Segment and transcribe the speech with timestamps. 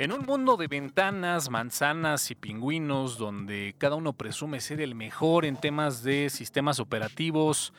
[0.00, 5.44] En un mundo de ventanas, manzanas y pingüinos, donde cada uno presume ser el mejor
[5.44, 7.74] en temas de sistemas operativos,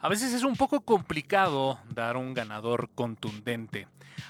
[0.00, 3.86] a veces es un poco complicado dar un ganador contundente.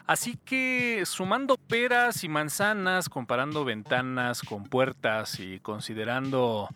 [0.07, 6.69] Así que sumando peras y manzanas, comparando ventanas con puertas y considerando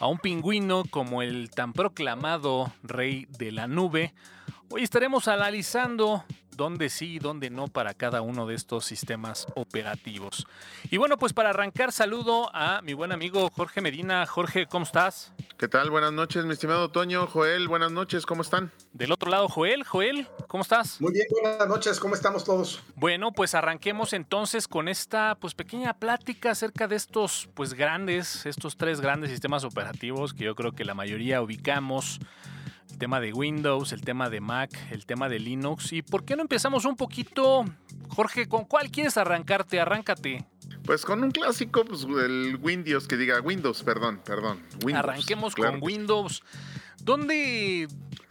[0.00, 4.12] a un pingüino como el tan proclamado rey de la nube,
[4.70, 6.24] hoy estaremos analizando
[6.56, 10.46] dónde sí y dónde no para cada uno de estos sistemas operativos.
[10.90, 14.26] Y bueno, pues para arrancar, saludo a mi buen amigo Jorge Medina.
[14.26, 15.32] Jorge, ¿cómo estás?
[15.56, 15.88] ¿Qué tal?
[15.90, 17.28] Buenas noches, mi estimado Toño.
[17.28, 18.72] Joel, buenas noches, ¿cómo están?
[18.92, 19.84] Del otro lado, Joel.
[19.84, 21.00] Joel, ¿cómo estás?
[21.00, 22.82] Muy bien, buenas noches, ¿cómo estamos todos?
[22.96, 28.76] Bueno, pues arranquemos entonces con esta pues pequeña plática acerca de estos pues grandes, estos
[28.76, 32.18] tres grandes sistemas operativos que yo creo que la mayoría ubicamos
[32.90, 35.92] el tema de Windows, el tema de Mac, el tema de Linux.
[35.92, 37.64] ¿Y por qué no empezamos un poquito,
[38.08, 39.80] Jorge, con cuál quieres arrancarte?
[39.80, 40.44] Arráncate.
[40.84, 44.62] Pues con un clásico, pues el Windows, que diga Windows, perdón, perdón.
[44.94, 46.42] Arranquemos con Windows.
[47.02, 47.88] ¿Dónde,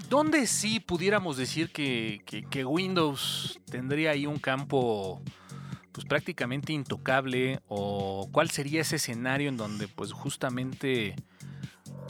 [0.10, 5.22] ¿Dónde sí pudiéramos decir que, que, Windows tendría ahí un campo
[5.92, 7.60] pues prácticamente intocable?
[7.68, 11.16] ¿O cuál sería ese escenario en donde pues justamente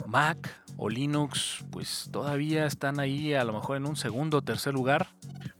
[0.06, 4.72] Mac o Linux, pues todavía están ahí a lo mejor en un segundo o tercer
[4.72, 5.08] lugar?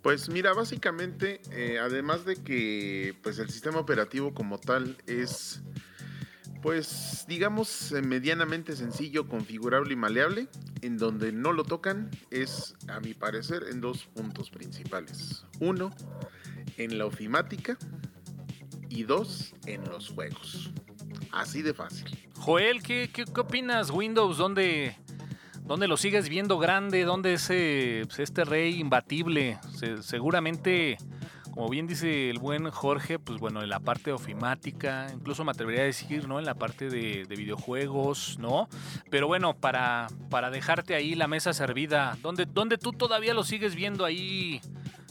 [0.00, 5.60] Pues mira, básicamente, eh, además de que pues el sistema operativo como tal es,
[6.62, 10.48] pues digamos, eh, medianamente sencillo, configurable y maleable,
[10.82, 15.44] en donde no lo tocan es, a mi parecer, en dos puntos principales.
[15.58, 15.90] Uno,
[16.76, 17.76] en la ofimática
[18.88, 20.70] y dos, en los juegos.
[21.32, 22.16] Así de fácil.
[22.36, 23.90] Joel, ¿qué, qué, opinas?
[23.90, 24.96] Windows, ¿dónde,
[25.68, 27.04] ¿dónde, lo sigues viendo grande?
[27.04, 29.58] ¿Dónde es pues, este rey imbatible?
[30.00, 30.96] seguramente,
[31.52, 35.82] como bien dice el buen Jorge, pues bueno, en la parte ofimática, incluso me atrevería
[35.82, 36.38] a decir, ¿no?
[36.38, 38.68] En la parte de, videojuegos, ¿no?
[39.10, 43.74] Pero bueno, para, para dejarte ahí la mesa servida, ¿dónde, ¿dónde tú todavía lo sigues
[43.74, 44.60] viendo ahí?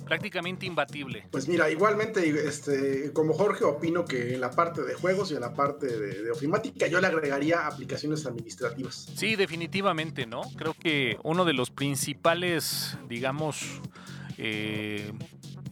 [0.07, 1.27] Prácticamente imbatible.
[1.31, 5.41] Pues mira, igualmente, este, como Jorge, opino que en la parte de juegos y en
[5.41, 9.07] la parte de, ofimática yo le agregaría aplicaciones administrativas.
[9.15, 10.41] Sí, definitivamente, ¿no?
[10.55, 13.81] Creo que uno de los principales, digamos,
[14.37, 15.11] eh,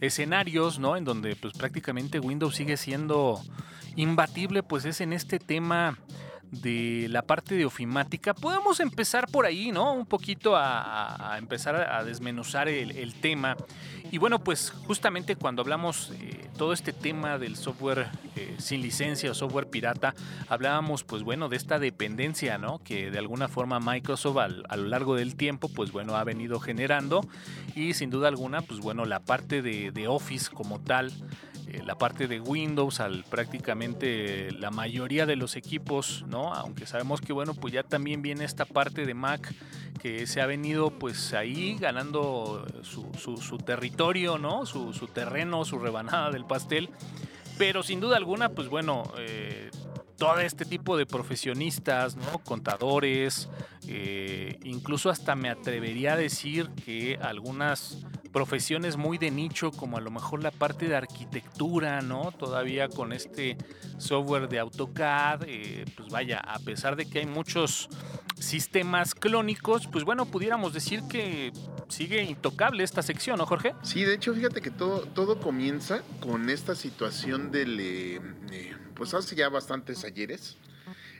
[0.00, 0.96] escenarios, ¿no?
[0.96, 3.40] En donde pues prácticamente Windows sigue siendo
[3.96, 5.98] imbatible, pues es en este tema
[6.50, 8.34] de la parte de ofimática.
[8.34, 9.92] Podemos empezar por ahí, ¿no?
[9.92, 13.56] Un poquito a, empezar a desmenuzar el, tema.
[14.10, 19.30] Y bueno, pues justamente cuando hablamos eh, todo este tema del software eh, sin licencia
[19.30, 20.14] o software pirata,
[20.48, 22.78] hablábamos pues bueno de esta dependencia, ¿no?
[22.84, 27.26] Que de alguna forma Microsoft a lo largo del tiempo pues bueno ha venido generando
[27.74, 31.12] y sin duda alguna pues bueno la parte de, de Office como tal
[31.84, 36.54] la parte de Windows al prácticamente la mayoría de los equipos, ¿no?
[36.54, 39.54] Aunque sabemos que bueno, pues ya también viene esta parte de Mac
[40.00, 44.66] que se ha venido pues ahí ganando su, territorio, ¿no?
[44.66, 46.90] Su, su, terreno, su rebanada del pastel.
[47.58, 49.70] Pero sin duda alguna, pues bueno, eh,
[50.16, 52.38] todo este tipo de profesionistas, ¿no?
[52.44, 53.48] Contadores,
[53.86, 58.04] eh, incluso hasta me atrevería a decir que algunas
[58.36, 62.32] profesiones muy de nicho, como a lo mejor la parte de arquitectura, ¿no?
[62.32, 63.56] Todavía con este
[63.96, 67.88] software de AutoCAD, eh, pues vaya, a pesar de que hay muchos
[68.38, 71.50] sistemas clónicos, pues bueno, pudiéramos decir que
[71.88, 73.72] sigue intocable esta sección, ¿no, Jorge?
[73.80, 77.78] Sí, de hecho, fíjate que todo, todo comienza con esta situación del...
[77.80, 78.20] Eh,
[78.94, 80.58] pues hace ya bastantes ayeres,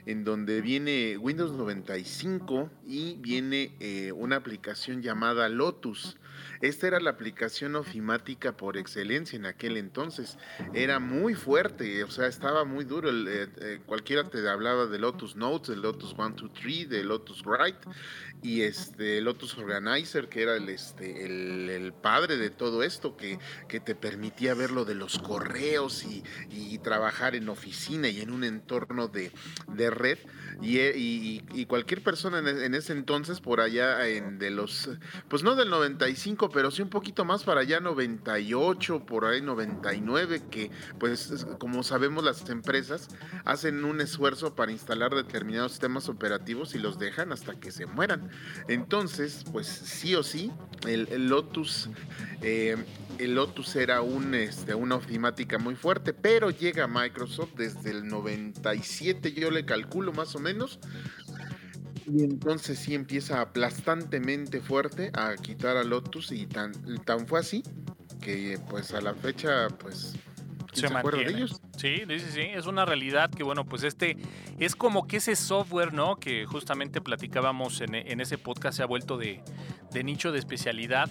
[0.05, 6.15] en donde viene Windows 95 y viene eh, una aplicación llamada Lotus.
[6.61, 10.37] Esta era la aplicación ofimática por excelencia en aquel entonces.
[10.73, 13.09] Era muy fuerte, o sea, estaba muy duro.
[13.09, 17.87] Eh, eh, cualquiera te hablaba de Lotus Notes, de Lotus 123, de Lotus Write
[18.41, 23.79] y este Lotus Organizer, que era el, este, el, padre de todo esto, que, que,
[23.79, 26.23] te permitía ver lo de los correos y,
[26.77, 29.31] trabajar en oficina y en un entorno de,
[29.89, 30.19] red.
[30.61, 34.89] Y, cualquier persona en, ese entonces, por allá en de los,
[35.27, 40.43] pues no del 95, pero sí un poquito más para allá, 98, por ahí 99,
[40.49, 43.09] que pues como sabemos las empresas
[43.43, 48.29] hacen un esfuerzo para instalar determinados sistemas operativos y los dejan hasta que se mueran.
[48.67, 50.51] Entonces, pues sí o sí,
[50.85, 51.89] el, Lotus,
[52.41, 52.77] eh,
[53.19, 59.33] el Lotus era un, este, una ofimática muy fuerte, pero llega Microsoft desde el 97,
[59.33, 60.79] yo le calculo más o menos,
[62.05, 66.73] y entonces sí empieza aplastantemente fuerte a quitar a Lotus y tan,
[67.03, 67.63] tan fue así
[68.21, 70.15] que pues a la fecha pues
[70.73, 71.31] se, mantiene.
[71.31, 71.61] de ellos?
[71.77, 74.17] Sí, sí, sí, es una realidad que, bueno, pues este
[74.59, 76.17] es como que ese software, ¿no?
[76.17, 79.41] Que justamente platicábamos en, ese podcast se ha vuelto de,
[80.03, 81.09] nicho de especialidad.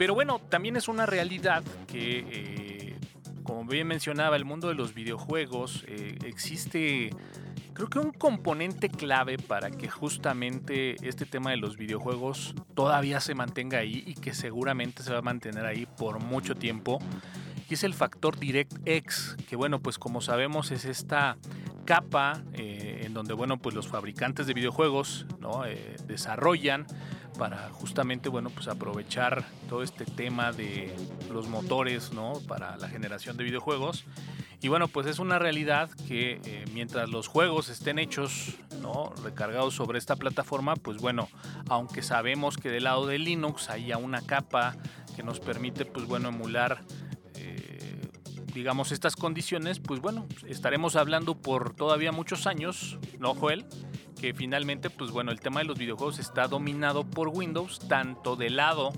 [0.00, 2.98] Pero bueno, también es una realidad que, eh,
[3.42, 7.10] como bien mencionaba, el mundo de los videojuegos eh, existe
[7.74, 13.34] creo que un componente clave para que justamente este tema de los videojuegos todavía se
[13.34, 16.98] mantenga ahí y que seguramente se va a mantener ahí por mucho tiempo
[17.68, 21.36] y es el factor DirectX, que bueno, pues como sabemos es esta
[21.84, 25.64] capa eh, en donde bueno, pues los fabricantes de videojuegos ¿no?
[26.06, 26.86] Desarrollan
[27.38, 30.94] para justamente bueno, pues aprovechar todo este tema de
[31.32, 32.34] los motores ¿no?
[32.46, 34.04] para la generación de videojuegos.
[34.62, 39.12] Y bueno, pues es una realidad que eh, mientras los juegos estén hechos, ¿no?
[39.22, 41.28] recargados sobre esta plataforma, pues bueno,
[41.68, 44.76] aunque sabemos que del lado de Linux hay una capa
[45.16, 46.82] que nos permite pues bueno emular
[48.52, 53.66] digamos, estas condiciones, pues bueno, estaremos hablando por todavía muchos años, ¿no, Joel?
[54.20, 58.56] Que finalmente, pues bueno, el tema de los videojuegos está dominado por Windows, tanto del
[58.56, 58.92] lado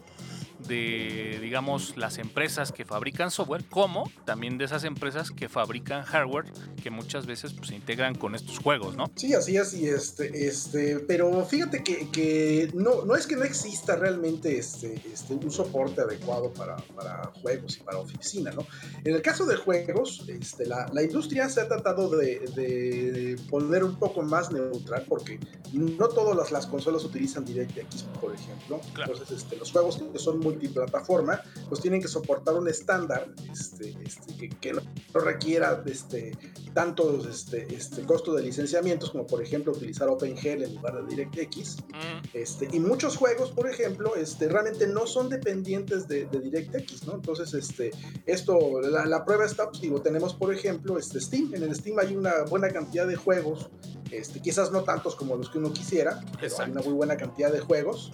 [0.67, 6.47] de, digamos, las empresas que fabrican software, como también de esas empresas que fabrican hardware,
[6.83, 9.11] que muchas veces pues, se integran con estos juegos, ¿no?
[9.17, 13.45] Sí, así es, y este, este, pero fíjate que, que no, no es que no
[13.45, 18.67] exista realmente este, este, un soporte adecuado para, para juegos y para oficina, ¿no?
[19.05, 23.85] En el caso de juegos, este, la, la industria se ha tratado de, de, poner
[23.85, 25.39] un poco más neutral, porque
[25.73, 28.81] no todas las, las consolas utilizan DirectX, por ejemplo.
[28.99, 33.97] Entonces, este, los juegos que son muy multiplataforma, pues tienen que soportar un estándar este,
[34.05, 34.83] este, que, no,
[35.15, 36.33] requiera este,
[36.75, 41.79] tantos este, este, costo de licenciamientos como por ejemplo utilizar OpenGL en lugar de DirectX.
[41.89, 42.29] Mm.
[42.35, 47.15] Este, y muchos juegos, por ejemplo, este, realmente no son dependientes de, DirectX, ¿no?
[47.15, 47.91] Entonces, este,
[48.27, 51.55] esto, la, prueba está, pues, digo, tenemos por ejemplo este Steam.
[51.55, 53.71] En el Steam hay una buena cantidad de juegos,
[54.11, 57.53] este, quizás no tantos como los que uno quisiera, pero hay una muy buena cantidad
[57.53, 58.13] de juegos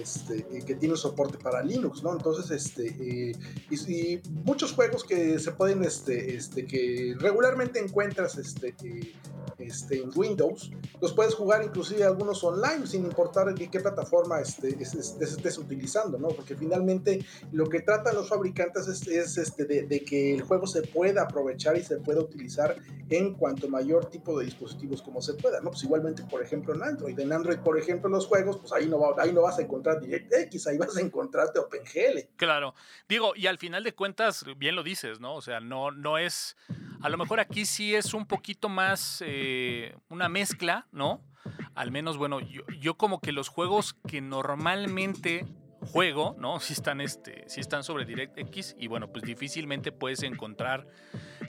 [0.00, 2.12] este, que tiene soporte para Linux, ¿no?
[2.12, 3.32] Entonces, este, eh,
[3.70, 9.12] y, muchos juegos que se pueden, este, este, que regularmente encuentras, este, eh,
[9.58, 10.70] este, en Windows,
[11.00, 16.28] los puedes jugar inclusive algunos online sin importar qué, qué plataforma este, estés utilizando, ¿no?
[16.28, 21.22] Porque finalmente lo que tratan los fabricantes es, este, de, que el juego se pueda
[21.22, 22.76] aprovechar y se pueda utilizar
[23.10, 25.70] en cuanto mayor tipo de dispositivos como se pueda, ¿no?
[25.70, 27.18] Pues igualmente, por ejemplo, en Android.
[27.18, 30.66] En Android, por ejemplo, los juegos, pues ahí no, ahí no vas a encontrar DirectX,
[30.66, 32.34] ahí vas a encontrarte OpenGL.
[32.36, 32.74] Claro.
[33.08, 35.34] Digo, y al final de cuentas, bien lo dices, ¿no?
[35.34, 36.56] O sea, no, no es...
[37.02, 39.22] A lo mejor aquí sí es un poquito más...
[39.26, 41.20] Eh, una mezcla, ¿no?
[41.74, 45.44] Al menos, bueno, yo, yo, como que los juegos que normalmente
[45.86, 46.60] juego, ¿no?
[46.60, 50.86] Si están, este, si están sobre DirectX y bueno, pues difícilmente puedes encontrar,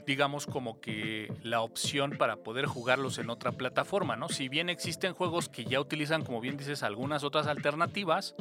[0.06, 4.28] digamos, como que la opción para poder jugarlos en otra plataforma, ¿no?
[4.28, 8.34] Si bien existen juegos que ya utilizan, como bien dices, algunas otras alternativas,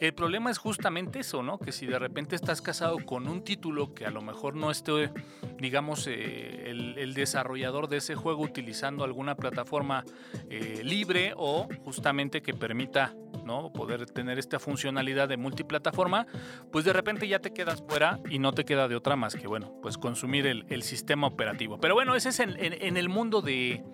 [0.00, 1.58] el problema es justamente eso, ¿no?
[1.58, 5.10] Que si de repente estás casado con un título que a lo mejor no esté,
[5.58, 10.04] digamos, eh, el, desarrollador de ese juego utilizando alguna plataforma
[10.48, 13.14] eh, libre o justamente que permita,
[13.44, 13.72] ¿no?
[13.72, 16.26] Poder tener esta funcionalidad de multiplataforma,
[16.70, 19.46] pues de repente ya te quedas fuera y no te queda de otra más que,
[19.46, 21.78] bueno, pues consumir el, sistema operativo.
[21.78, 23.84] Pero bueno, ese es en el mundo de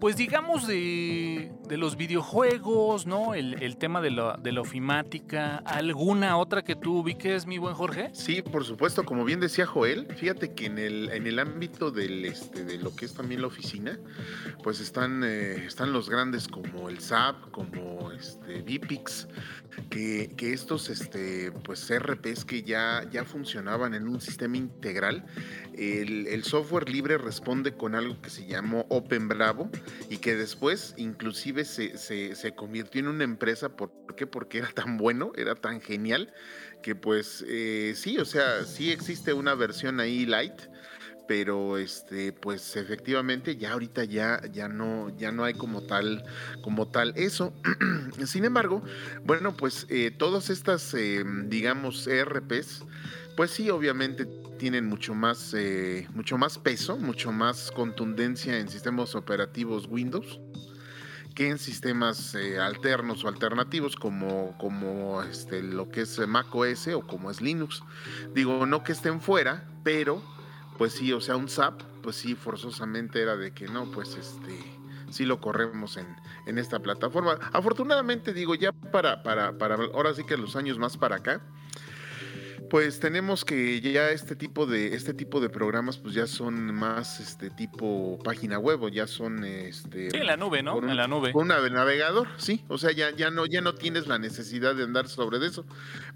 [0.00, 3.34] pues digamos de, los videojuegos, ¿no?
[3.34, 8.10] El, tema de la, de la, ofimática, ¿alguna otra que tú ubiques, mi buen Jorge?
[8.12, 12.94] Sí, por supuesto, como bien decía Joel, fíjate que en el, ámbito este, de lo
[12.94, 13.98] que es también la oficina,
[14.62, 19.28] pues están, eh, los grandes como el SAP, como este, Vipix,
[19.90, 25.24] que, estos este, pues RPs que ya funcionaban en un sistema integral,
[25.78, 29.70] el, software libre responde con algo que se llamó Open Bravo,
[30.10, 33.76] y que después inclusive se, se, convirtió en una empresa.
[33.76, 34.26] ¿Por qué?
[34.26, 36.32] Porque era tan bueno, era tan genial,
[36.82, 40.60] que pues eh, sí, o sea, sí existe una versión ahí light,
[41.28, 46.24] pero este pues efectivamente ya ahorita ya ya no ya no hay como tal
[46.62, 47.52] como tal eso
[48.26, 48.82] sin embargo
[49.24, 52.82] bueno pues eh, todas estas eh, digamos ERPs
[53.36, 54.26] pues sí obviamente
[54.58, 60.40] tienen mucho más, eh, mucho más peso, mucho más contundencia en sistemas operativos Windows
[61.34, 66.88] que en sistemas eh, alternos o alternativos como, como este, lo que es Mac OS
[66.88, 67.84] o como es Linux.
[68.34, 70.20] Digo, no que estén fuera, pero
[70.78, 74.58] pues sí, o sea, un SAP, pues sí, forzosamente era de que no, pues este,
[75.10, 76.06] sí lo corremos en,
[76.46, 77.38] en esta plataforma.
[77.52, 81.40] Afortunadamente, digo, ya para, para, para, ahora sí que los años más para acá,
[82.70, 87.18] Pues tenemos que ya este tipo de este tipo de programas pues ya son más
[87.18, 90.76] este tipo página web o ya son este Sí, en la nube, ¿no?
[90.76, 91.32] un- en la nube.
[91.32, 94.84] con un navegador, sí, o sea, ya ya no ya no tienes la necesidad de
[94.84, 95.64] andar sobre eso.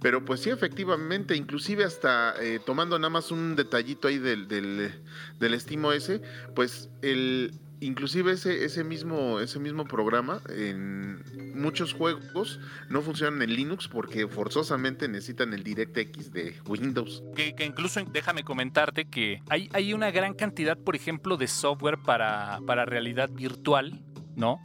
[0.03, 5.03] Pero pues sí efectivamente, inclusive hasta eh, tomando nada más un detallito ahí del del
[5.39, 6.21] del estimo ese,
[6.55, 7.53] pues el
[7.83, 11.23] inclusive ese ese mismo ese mismo programa en
[11.55, 17.23] muchos juegos no funcionan en Linux porque forzosamente necesitan el DirectX de Windows.
[17.35, 22.61] Que, incluso déjame comentarte que hay, hay una gran cantidad, por ejemplo, de software para,
[22.67, 24.03] para realidad virtual,
[24.37, 24.61] ¿no?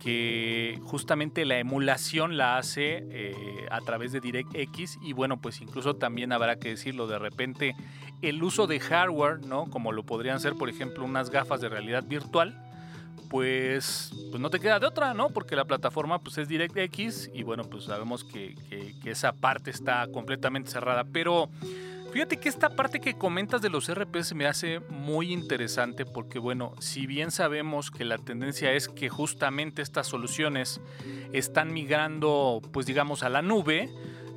[0.00, 5.96] Que justamente la emulación la hace eh, a través de DirectX y bueno, pues incluso
[5.96, 7.74] también habrá que decirlo, de repente
[8.28, 9.66] el uso de hardware, ¿no?
[9.70, 12.60] Como lo podrían ser, por ejemplo, unas gafas de realidad virtual,
[13.30, 15.30] pues, pues no te queda de otra, ¿no?
[15.30, 19.70] Porque la plataforma pues es DirectX y bueno, pues sabemos que, que- que esa parte
[19.70, 21.04] está completamente cerrada.
[21.04, 21.48] Pero
[22.12, 26.74] fíjate que esta parte que comentas de los RPs me hace muy interesante porque bueno,
[26.78, 30.80] si bien sabemos que la tendencia es que justamente estas soluciones
[31.32, 33.90] están migrando pues digamos a la nube,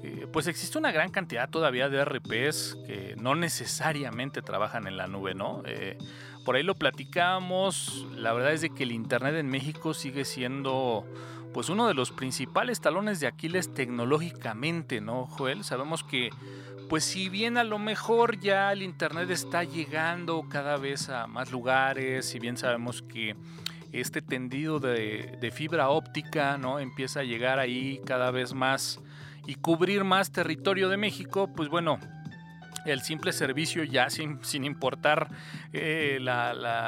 [0.08, 5.08] eh, pues existe una gran cantidad todavía de RPs que no necesariamente trabajan en la
[5.08, 5.64] nube, ¿no?
[5.66, 5.98] Eh,
[6.46, 11.06] por ahí lo platicamos, la verdad es de que el Internet en México sigue siendo
[11.54, 15.64] pues uno de los principales talones de Aquiles tecnológicamente, ¿no, Joel?
[15.66, 16.30] Sabemos que
[16.88, 21.52] pues si bien a lo mejor ya el Internet está llegando cada vez a más
[21.52, 23.36] lugares, si bien sabemos que
[23.92, 26.80] este tendido de, de fibra óptica, ¿no?
[26.80, 29.02] Empieza a llegar ahí cada vez más
[29.48, 32.00] y cubrir más territorio de México, pues bueno,
[32.86, 35.30] el simple servicio ya sin, sin importar
[35.74, 36.20] eh,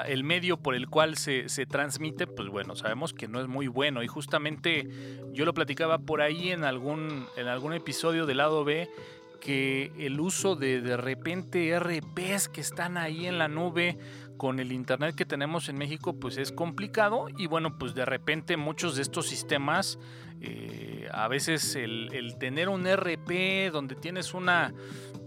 [0.08, 3.68] el medio por el cual se, se transmite, pues bueno, sabemos que no es muy
[3.68, 4.04] bueno.
[4.04, 4.88] Y justamente
[5.34, 8.90] yo lo platicaba por ahí en algún, en algún episodio del lado B,
[9.40, 13.98] que el uso de de repente RPs que están ahí en la nube
[14.40, 17.28] con el internet que tenemos en México, pues es complicado.
[17.38, 20.00] Y bueno, pues de repente muchos de estos sistemas,
[20.40, 24.74] eh, a veces el, tener un RP donde tienes una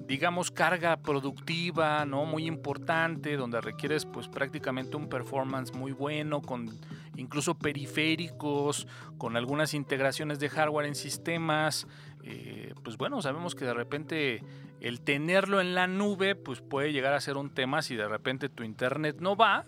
[0.07, 2.25] digamos, carga productiva, ¿no?
[2.25, 6.71] Muy importante, donde requieres pues prácticamente un performance muy bueno, con
[7.17, 11.87] incluso periféricos, con algunas integraciones de hardware en sistemas.
[12.25, 14.43] eh, pues bueno, sabemos que de repente
[14.83, 18.49] el tenerlo en la nube pues puede llegar a ser un tema si de repente
[18.49, 19.65] tu internet no va.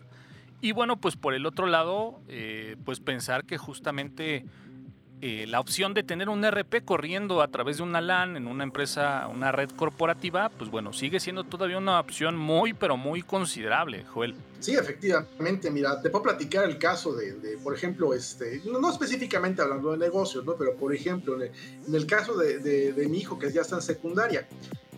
[0.61, 4.45] Y bueno, pues por el otro lado, eh, pues pensar que justamente
[5.27, 8.63] eh, la opción de tener un RP corriendo a través de una LAN en una
[8.63, 14.05] empresa, una red corporativa, pues bueno, sigue siendo todavía una opción muy, pero muy considerable,
[14.05, 14.35] Joel.
[14.61, 19.63] Sí, efectivamente, mira, te puedo platicar el caso de, por ejemplo, este, no, no específicamente
[19.63, 20.57] hablando de negocios, ¿no?
[20.57, 24.47] Pero por ejemplo, en el, caso de, mi hijo que ya está en secundaria,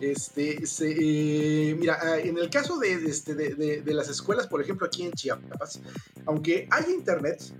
[0.01, 5.13] este, eh, mira, en el caso de, este, de, las escuelas, por ejemplo, aquí en
[5.13, 5.79] Chiapas,
[6.25, 7.53] aunque hay internet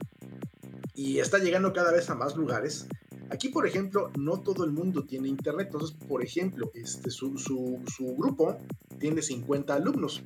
[0.98, 2.88] y está llegando cada vez a más lugares,
[3.30, 5.68] Aquí, por ejemplo, no todo el mundo tiene internet.
[5.68, 8.58] Entonces, por ejemplo, este, su, su, su, grupo
[9.00, 10.24] tiene 50 alumnos,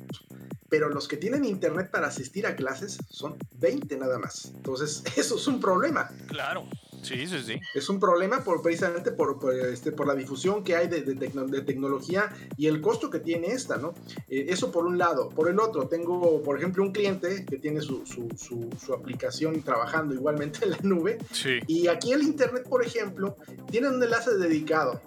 [0.70, 4.52] pero los que tienen internet para asistir a clases son 20 nada más.
[4.56, 6.10] Entonces, eso es un problema.
[6.28, 6.66] Claro.
[7.02, 7.60] Sí, sí, sí.
[7.74, 11.16] Es un problema por, precisamente por, por, este, por la difusión que hay de, de,
[11.16, 13.94] tecno, de, tecnología y el costo que tiene esta, ¿no?
[14.30, 15.30] Eh, eso por un lado.
[15.30, 19.62] Por el otro, tengo, por ejemplo, un cliente que tiene su, su, su, su aplicación
[19.62, 21.18] trabajando igualmente en la nube.
[21.32, 21.60] Sí.
[21.68, 23.38] Y aquí el Internet, por ejemplo,
[23.70, 25.02] tiene un enlace dedicado.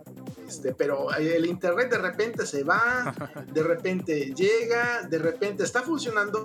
[0.46, 3.14] Este, pero el internet de repente se va,
[3.52, 6.44] de repente llega, de repente está funcionando,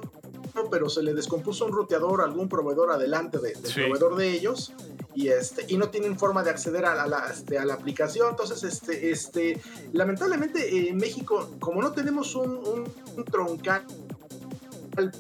[0.72, 3.82] pero se le descompuso un ruteador a algún proveedor adelante de, del sí.
[3.82, 4.74] proveedor de ellos
[5.16, 7.74] y este y no tienen forma de acceder a la, a la, este, a la
[7.74, 9.60] aplicación entonces este este
[9.92, 13.84] lamentablemente en México como no tenemos un, un, un troncal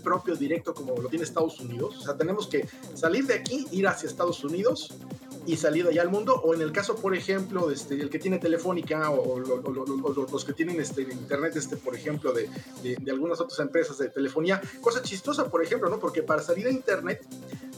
[0.03, 3.87] propio directo como lo tiene Estados Unidos o sea tenemos que salir de aquí ir
[3.87, 4.93] hacia Estados Unidos
[5.45, 8.37] y salir allá al mundo, o en el caso, por ejemplo, este, el que tiene
[8.37, 12.47] Telefónica o, o, o, o los que tienen este, Internet, este, por ejemplo, de,
[12.83, 14.61] de, de, algunas otras empresas de telefonía.
[14.79, 15.99] Cosa chistosa, por ejemplo, ¿no?
[15.99, 17.25] Porque para salir a Internet,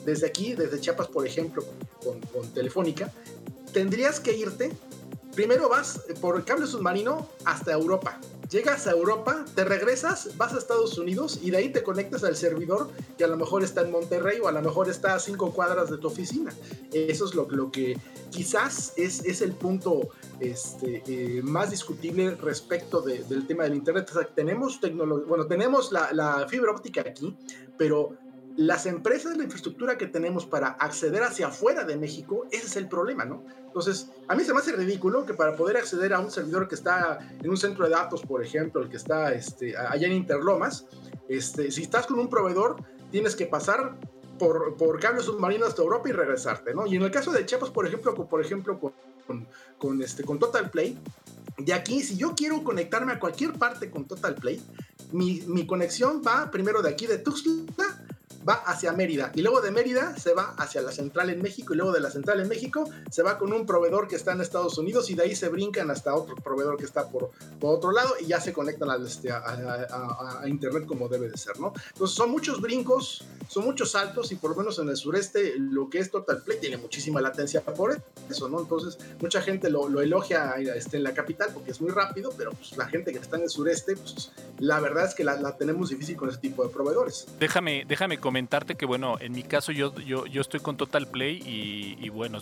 [0.06, 1.64] desde aquí, desde Chiapas, por ejemplo,
[2.04, 3.12] con, con Telefónica,
[3.74, 4.72] tendrías que irte,
[5.36, 8.20] primero vas por cable submarino hasta Europa.
[8.52, 12.36] Llegas a Europa, te regresas, vas a Estados Unidos y de ahí te conectas al
[12.36, 15.54] servidor que a lo mejor está en Monterrey o a lo mejor está a cinco
[15.54, 16.54] cuadras de tu oficina.
[16.92, 17.98] Eso es lo, lo que
[18.30, 20.10] quizás es, es el punto
[20.42, 24.10] este, eh, más discutible respecto de, del tema del Internet.
[24.12, 27.34] O sea, tenemos bueno, tenemos la, la, fibra óptica aquí,
[27.78, 28.18] pero
[28.62, 32.88] las empresas, la infraestructura que tenemos para acceder hacia afuera de México, ese es el
[32.88, 33.44] problema, ¿no?
[33.66, 36.76] Entonces, a mí se me hace ridículo que para poder acceder a un servidor que
[36.76, 40.86] está en un centro de datos, por ejemplo, el que está este, allá en Interlomas,
[41.28, 42.76] este, si estás con un proveedor,
[43.10, 43.98] tienes que pasar
[44.38, 46.86] por, por cables submarinos hasta Europa y regresarte, ¿no?
[46.86, 49.48] Y en el caso de Chiapas, por ejemplo, con, por ejemplo, con,
[49.80, 51.00] con, este, con Total Play,
[51.58, 54.62] de aquí, si yo quiero conectarme a cualquier parte con Total Play,
[55.12, 58.06] mi, mi conexión va primero de aquí de Tuxtla
[58.48, 61.78] va hacia Mérida y luego de Mérida se va hacia la central en México y
[61.78, 64.78] luego de la central en México se va con un proveedor que está en Estados
[64.78, 68.16] Unidos y de ahí se brincan hasta otro proveedor que está por, por otro lado
[68.20, 71.74] y ya se conectan este, a, internet como debe de ser, ¿no?
[71.94, 75.90] Entonces son muchos brincos, son muchos saltos y por lo menos en el sureste lo
[75.90, 78.60] que es Total Play tiene muchísima latencia por eso, ¿no?
[78.60, 82.52] Entonces mucha gente lo, lo elogia este, en la capital porque es muy rápido, pero
[82.52, 85.90] pues, la gente que está en el sureste, pues la verdad es que la, tenemos
[85.90, 87.28] difícil con ese tipo de proveedores.
[87.40, 91.44] Déjame, déjame comentarte que, bueno, en mi caso yo, yo, yo estoy con Total Play
[91.46, 92.38] y, bueno,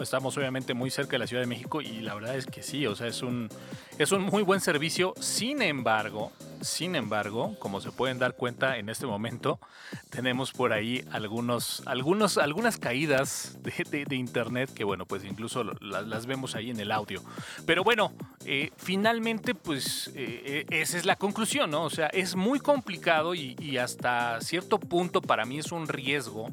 [0.00, 2.86] estamos obviamente muy cerca de la Ciudad de México y la verdad es que sí,
[2.86, 3.50] o sea, es un,
[3.98, 5.12] es un muy buen servicio.
[5.20, 6.32] Sin embargo,
[6.62, 9.60] sin embargo, como se pueden dar cuenta en este momento,
[10.08, 16.54] tenemos por ahí algunos, algunos, algunas caídas de, internet que, bueno, pues incluso las, vemos
[16.54, 17.22] ahí en el audio.
[17.66, 18.12] Pero bueno,
[18.46, 21.84] eh, finalmente, pues eh, eh, esa es la conclusión, ¿no?
[21.84, 26.48] O sea, es muy complicado y, y hasta cierto punto para mí es un riesgo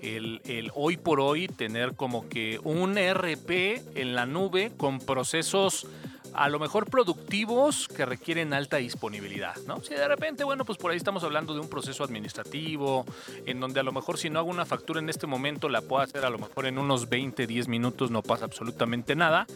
[0.00, 5.86] el, el, hoy por hoy tener como que un RP en la nube con procesos
[6.34, 9.80] a lo mejor productivos que requieren alta disponibilidad, ¿no?
[9.82, 13.04] Si de repente, bueno, pues por ahí estamos hablando de un proceso administrativo,
[13.46, 16.02] en donde a lo mejor si no hago una factura en este momento, la puedo
[16.02, 19.46] hacer a lo mejor en unos 20, 10 minutos, no pasa absolutamente nada,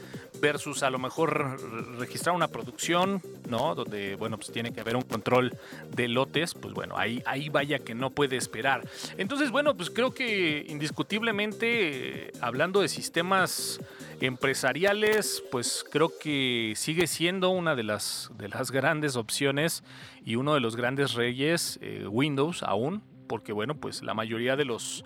[0.43, 1.57] versus a lo mejor
[1.99, 3.77] registrar una producción, ¿no?
[3.77, 5.57] Donde, bueno, pues tiene que haber un control
[5.95, 8.83] de lotes, pues bueno, ahí, ahí vaya que no puede esperar.
[9.17, 13.81] Entonces, bueno, pues creo que indiscutiblemente, hablando de sistemas
[14.21, 19.85] empresariales, pues creo que sigue siendo una de las, de las grandes opciones
[20.25, 24.64] y uno de los grandes reyes, eh, Windows aún, porque bueno, pues la mayoría de
[24.64, 25.05] los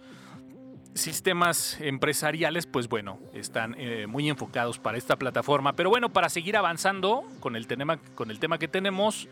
[0.96, 5.74] sistemas empresariales, pues bueno, están eh, muy enfocados para esta plataforma.
[5.74, 9.28] Pero bueno, para seguir avanzando con el tema, con el tema que tenemos,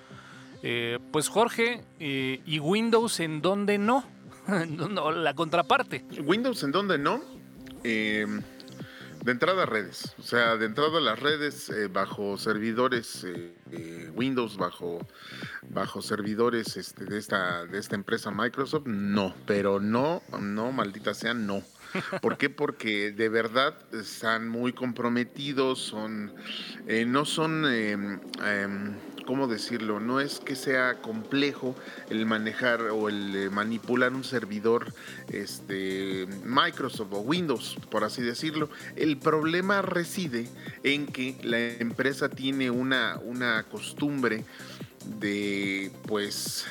[0.62, 4.04] eh, pues Jorge, ¿y Windows en dónde no?
[4.68, 5.10] no?
[5.10, 6.04] La contraparte.
[6.22, 7.20] Windows en dónde no.
[9.24, 14.58] De entrada redes, o sea, de entrada las redes eh, bajo servidores eh, eh, Windows,
[14.58, 14.98] bajo,
[15.70, 21.32] bajo servidores este, de, esta, de esta empresa Microsoft, no, pero no, no, maldita sea,
[21.32, 21.62] no.
[22.20, 22.50] ¿Por qué?
[22.50, 26.34] Porque de verdad están muy comprometidos, son,
[27.06, 30.00] no son em, em, ¿cómo decirlo?
[30.00, 31.74] No es que sea complejo
[32.10, 34.92] el manejar o el eh, manipular un servidor
[35.30, 38.68] este, Microsoft o Windows, por así decirlo.
[38.96, 40.48] El problema reside
[40.82, 44.44] en que la empresa tiene una, una costumbre
[45.20, 46.66] de, pues,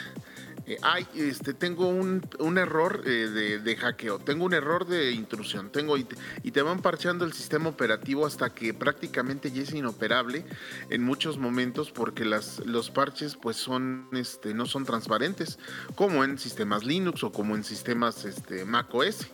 [0.66, 5.98] eh, ay, este, tengo un, error eh, de, hackeo, tengo un error de intrusión, tengo
[5.98, 10.46] y te, van parcheando el sistema operativo hasta que prácticamente ya es inoperable
[10.90, 15.60] en muchos momentos porque las, los parches pues son, este, no son transparentes,
[15.96, 19.28] como en sistemas Linux o como en sistemas este, Mac OS.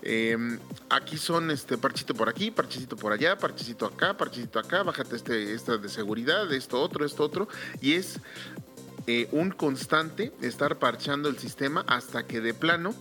[0.00, 0.58] Em,
[0.88, 5.52] aquí son este parchito por aquí, parchecito por allá, parchecito acá, parchecito acá, bájate este,
[5.52, 7.48] esta de seguridad, esto otro, esto otro,
[7.80, 8.20] y es
[9.10, 12.94] eh, un constante estar parchando el sistema hasta que de plano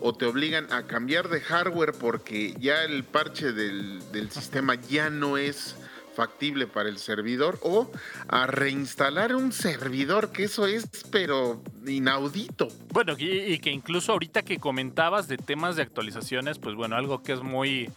[0.00, 5.38] o te obligan a cambiar de hardware porque ya el parche del, sistema ya no
[5.38, 5.76] es
[6.16, 7.92] factible para el servidor o
[8.26, 12.66] a reinstalar un servidor, que eso es pero inaudito.
[12.90, 17.34] Bueno, y, que incluso ahorita que comentabas de temas de actualizaciones, pues bueno, algo que
[17.34, 17.88] es muy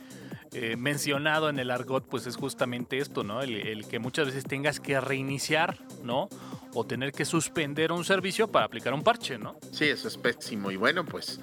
[0.54, 3.42] eh, mencionado en el argot, pues es justamente esto, ¿no?
[3.42, 6.30] El, el, que muchas veces tengas que reiniciar, ¿no?
[6.76, 9.56] o tener que suspender un servicio para aplicar un parche, ¿no?
[9.72, 10.72] Sí, eso es pésimo.
[10.72, 11.40] Y bueno, pues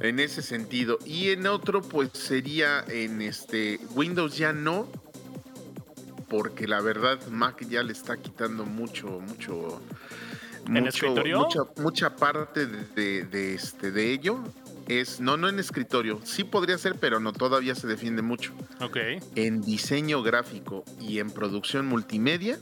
[0.00, 0.98] en ese sentido.
[1.06, 4.88] Y en otro, pues sería en este Windows ya no,
[6.28, 9.80] porque la verdad Mac ya le está quitando mucho, mucho,
[10.66, 11.40] ¿En escritorio?
[11.40, 14.40] mucha, mucha parte de, de, este, de ello.
[15.00, 18.52] Es, no, no en escritorio, sí podría ser, pero no, todavía se defiende mucho.
[18.80, 18.98] Ok.
[19.36, 22.58] En diseño gráfico y en producción multimedia,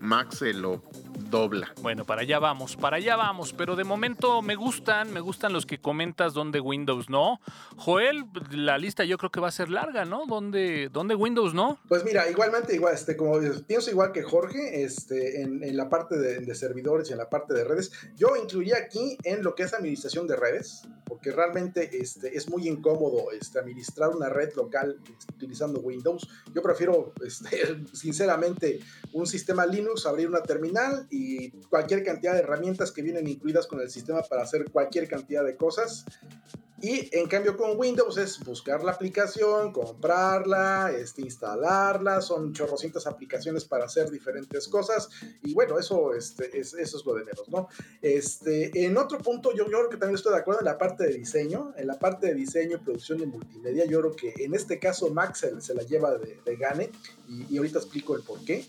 [0.00, 0.82] Mac se lo
[1.18, 1.72] dobla.
[1.82, 5.66] Bueno, para allá vamos, para allá vamos, pero de momento me gustan, me gustan los
[5.66, 7.40] que comentas donde Windows no.
[7.76, 10.26] Joel, la lista yo creo que va a ser larga, ¿no?
[10.26, 11.78] ¿Dónde, dónde Windows no?
[11.88, 16.54] Pues mira, igualmente, igual, este, como pienso igual que Jorge, este, en, la parte de,
[16.54, 20.26] servidores y en la parte de redes, yo incluiría aquí en lo que es administración
[20.26, 24.98] de redes, porque realmente este, es muy incómodo este, administrar una red local
[25.34, 26.28] utilizando Windows.
[26.54, 28.80] Yo prefiero, este, sinceramente,
[29.12, 33.80] un sistema Linux, abrir una terminal y cualquier cantidad de herramientas que vienen incluidas con
[33.80, 36.04] el sistema para hacer cualquier cantidad de cosas.
[36.80, 43.64] Y en cambio con Windows es buscar la aplicación, comprarla, este, instalarla, son chorrocientas aplicaciones
[43.64, 45.08] para hacer diferentes cosas
[45.42, 47.68] y bueno, eso, este, es, eso es lo de menos, ¿no?
[48.00, 51.04] Este, en otro punto, yo, yo creo que también estoy de acuerdo en la parte
[51.04, 54.78] de diseño, en la parte de diseño producción de multimedia, yo creo que en este
[54.78, 56.90] caso Max se, la lleva de, gane
[57.28, 58.64] y, y ahorita explico el por qué.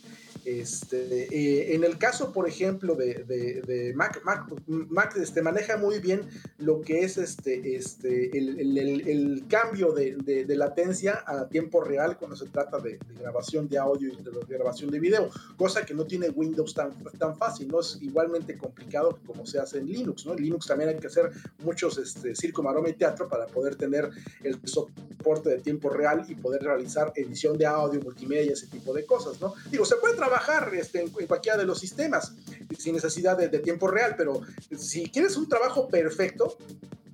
[0.45, 6.21] Este, eh, en el caso, por ejemplo, de, Mac, Mac, este, maneja muy bien
[6.58, 12.80] lo que es este, este, el, cambio de, latencia a tiempo real cuando se trata
[12.80, 16.91] de, grabación de audio y de grabación de video, cosa que no tiene Windows tan,
[17.17, 20.25] tan fácil, no es igualmente complicado como se hace en Linux.
[20.25, 20.34] ¿no?
[20.34, 21.32] En Linux también hay que hacer
[21.63, 24.10] muchos este, circo, maroma y teatro para poder tener
[24.43, 29.06] el soporte de tiempo real y poder realizar edición de audio, multimedia, ese tipo de
[29.06, 29.39] cosas.
[29.41, 29.54] ¿no?
[29.69, 32.36] Digo, se puede trabajar trabajar este, en, cualquiera de los sistemas
[32.78, 34.42] sin necesidad de, tiempo real, pero
[34.78, 36.58] si quieres un trabajo perfecto,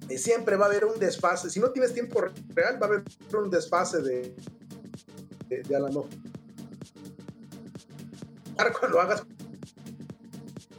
[0.10, 1.49] eh, siempre va a haber un desfase.
[1.49, 4.36] Si no tienes tiempo real, va a haber un desfase de,
[5.47, 6.10] de, de a mejor
[8.80, 9.23] cuando hagas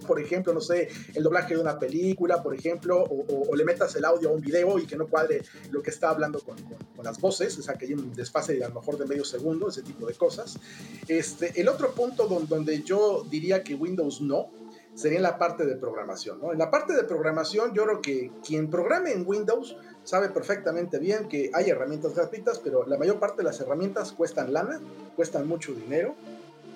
[0.07, 4.05] por ejemplo, no sé, el doblaje de una película, por ejemplo, o, le metas el
[4.05, 6.57] audio a un video y que no cuadre lo que está hablando con,
[7.03, 9.69] las voces, o sea, que hay un desfase de a lo mejor de medio segundo,
[9.69, 10.59] ese tipo de cosas.
[11.07, 14.51] Este, el otro punto donde, yo diría que Windows no,
[14.95, 16.41] sería en la parte de programación.
[16.41, 16.53] ¿no?
[16.53, 21.29] En la parte de programación, yo creo que quien programe en Windows sabe perfectamente bien
[21.29, 24.81] que hay herramientas gratuitas, pero la mayor parte de las herramientas cuestan lana,
[25.15, 26.17] cuestan mucho dinero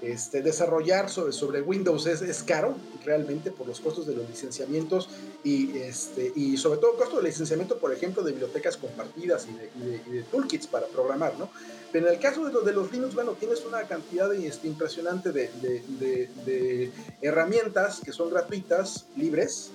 [0.03, 5.09] este, desarrollar sobre, sobre Windows es, es, caro realmente por los costos de los licenciamientos
[5.45, 10.11] y, este, y sobre todo el costo de licenciamiento, por ejemplo, de bibliotecas compartidas y
[10.11, 11.51] de, toolkits para programar, ¿no?
[11.93, 15.33] Pero en el caso de los, de los Linux, bueno, tienes una cantidad este, impresionante
[15.33, 19.71] de, de herramientas que son gratuitas, libres,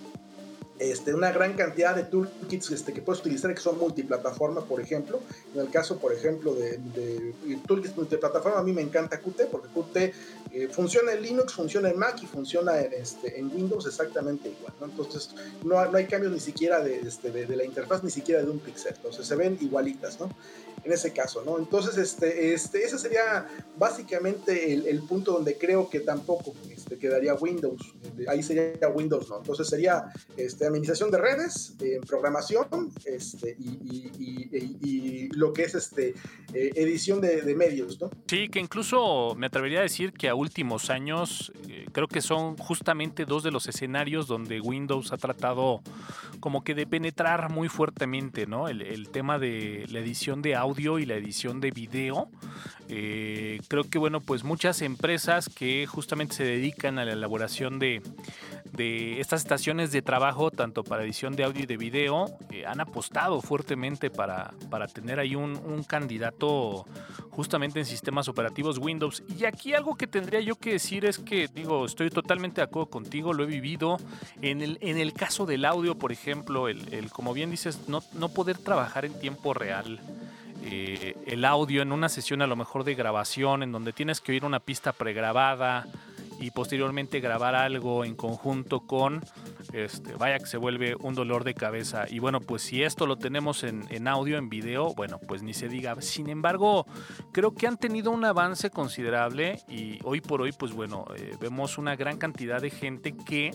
[0.80, 5.22] este, una gran cantidad de toolkits este, que puedes utilizar que son multiplataforma, por ejemplo.
[5.54, 7.34] En el caso, por ejemplo, de,
[7.66, 10.14] toolkits multiplataforma, a mí me encanta Qt porque Qt
[10.56, 14.74] eh, funciona en Linux, funciona en Mac y funciona en, este, en Windows exactamente igual.
[14.82, 18.50] Entonces, no, no, hay cambios ni siquiera de, este, de, la interfaz, ni siquiera de
[18.50, 18.94] un pixel.
[18.96, 20.30] Entonces, se ven igualitas, ¿no?
[20.86, 21.58] En ese caso, ¿no?
[21.58, 26.54] Entonces, este, este, ese sería básicamente el, el punto donde creo que tampoco
[26.86, 27.96] este, quedaría Windows.
[28.28, 29.40] Ahí sería Windows, ¿no?
[29.40, 30.06] Entonces, sería
[30.38, 36.14] este, administración de redes, eh, programación este, y, lo que es este,
[36.54, 38.00] eh, edición de, medios.
[38.00, 38.10] ¿no?
[38.28, 42.56] Sí, que incluso me atrevería a decir que a últimos años eh, creo que son
[42.58, 45.82] justamente dos de los escenarios donde Windows ha tratado
[46.40, 48.68] como que de penetrar muy fuertemente, ¿no?
[48.68, 52.30] El, el tema de la edición de audio y la edición de video.
[52.88, 58.02] creo que, bueno, pues muchas empresas que justamente se dedican a la elaboración de,
[58.72, 62.80] de estas estaciones de trabajo, tanto para edición de audio y de video, eh, han
[62.80, 65.56] apostado fuertemente para, para tener ahí un,
[65.88, 66.86] candidato
[67.30, 69.24] justamente en sistemas operativos Windows.
[69.38, 72.90] Y aquí algo que tendría yo que decir es que, digo, estoy totalmente de acuerdo
[72.90, 73.98] contigo, lo he vivido.
[74.42, 78.30] En el, en el caso del audio, por ejemplo, el, como bien dices, no, no
[78.30, 80.00] poder trabajar en tiempo real.
[80.64, 84.32] Eh, el audio en una sesión a lo mejor de grabación en donde tienes que
[84.32, 85.86] oír una pista pregrabada
[86.40, 89.22] y posteriormente grabar algo en conjunto con,
[89.74, 92.06] este, vaya que se vuelve un dolor de cabeza.
[92.10, 95.70] Y bueno, pues si esto lo tenemos en, audio, en video, bueno, pues ni se
[95.70, 96.00] diga.
[96.02, 96.86] Sin embargo,
[97.32, 101.78] creo que han tenido un avance considerable y hoy por hoy, pues bueno, eh, vemos
[101.78, 103.52] una gran cantidad de gente que...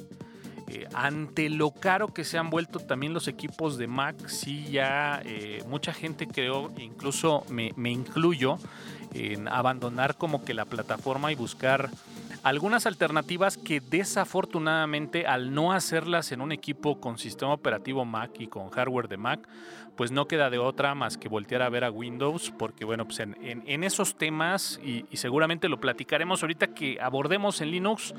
[0.69, 5.21] Eh, ante lo caro que se han vuelto también los equipos de Mac, sí ya
[5.25, 8.57] eh, mucha gente creo, incluso me, me, incluyo,
[9.13, 11.91] en abandonar como que la plataforma y buscar
[12.43, 18.47] algunas alternativas que desafortunadamente al no hacerlas en un equipo con sistema operativo Mac y
[18.47, 19.47] con hardware de Mac,
[19.97, 23.21] pues no queda de otra más que voltear a ver a Windows, porque bueno, pues
[23.21, 28.15] en, esos temas, y, seguramente lo platicaremos ahorita que abordemos en Linux,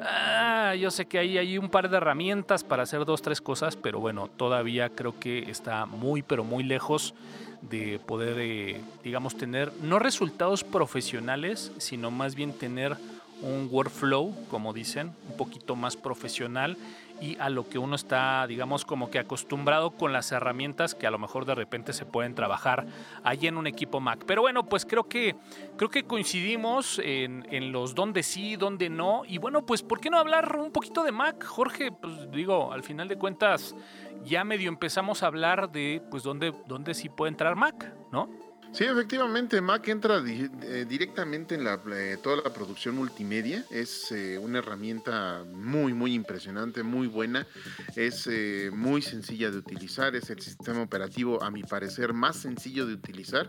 [0.00, 3.74] ah, yo sé que ahí hay un par de herramientas para hacer dos, tres cosas,
[3.74, 7.14] pero bueno, todavía creo que está muy, pero muy lejos
[7.62, 12.96] de poder, eh, digamos, tener no resultados profesionales, sino más bien tener
[13.42, 16.76] un workflow, como dicen, un poquito más profesional
[17.20, 21.10] y a lo que uno está, digamos, como que acostumbrado con las herramientas que a
[21.10, 22.86] lo mejor de repente se pueden trabajar
[23.24, 24.24] allí en un equipo Mac.
[24.26, 25.34] Pero bueno, pues creo que,
[25.76, 29.22] creo que coincidimos en, en los dónde sí, dónde no.
[29.26, 31.90] Y bueno, pues ¿por qué no hablar un poquito de Mac, Jorge?
[31.90, 33.74] Pues digo, al final de cuentas
[34.24, 38.28] ya medio empezamos a hablar de pues dónde, dónde sí puede entrar Mac, ¿no?
[38.76, 43.64] Sí, efectivamente, Mac entra eh, directamente en la, eh, toda la producción multimedia.
[43.70, 47.46] Es eh, una herramienta muy, muy impresionante, muy buena.
[47.94, 48.28] Es
[48.72, 50.14] muy sencilla de utilizar.
[50.14, 53.48] Es el sistema operativo, a mi parecer, más sencillo de utilizar,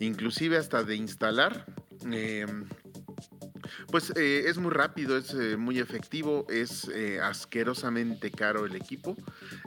[0.00, 1.64] inclusive hasta de instalar.
[3.90, 9.16] Pues eh, es muy rápido, es eh, muy efectivo, es eh, asquerosamente caro el equipo,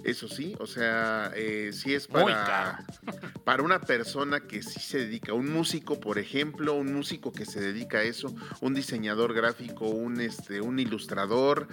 [0.04, 1.32] eso sí, o sea,
[1.72, 2.86] sí es para,
[3.46, 7.60] para una persona que sí se dedica, un músico, por ejemplo, un músico que se
[7.60, 11.68] dedica a eso, un diseñador gráfico, un, este, un ilustrador.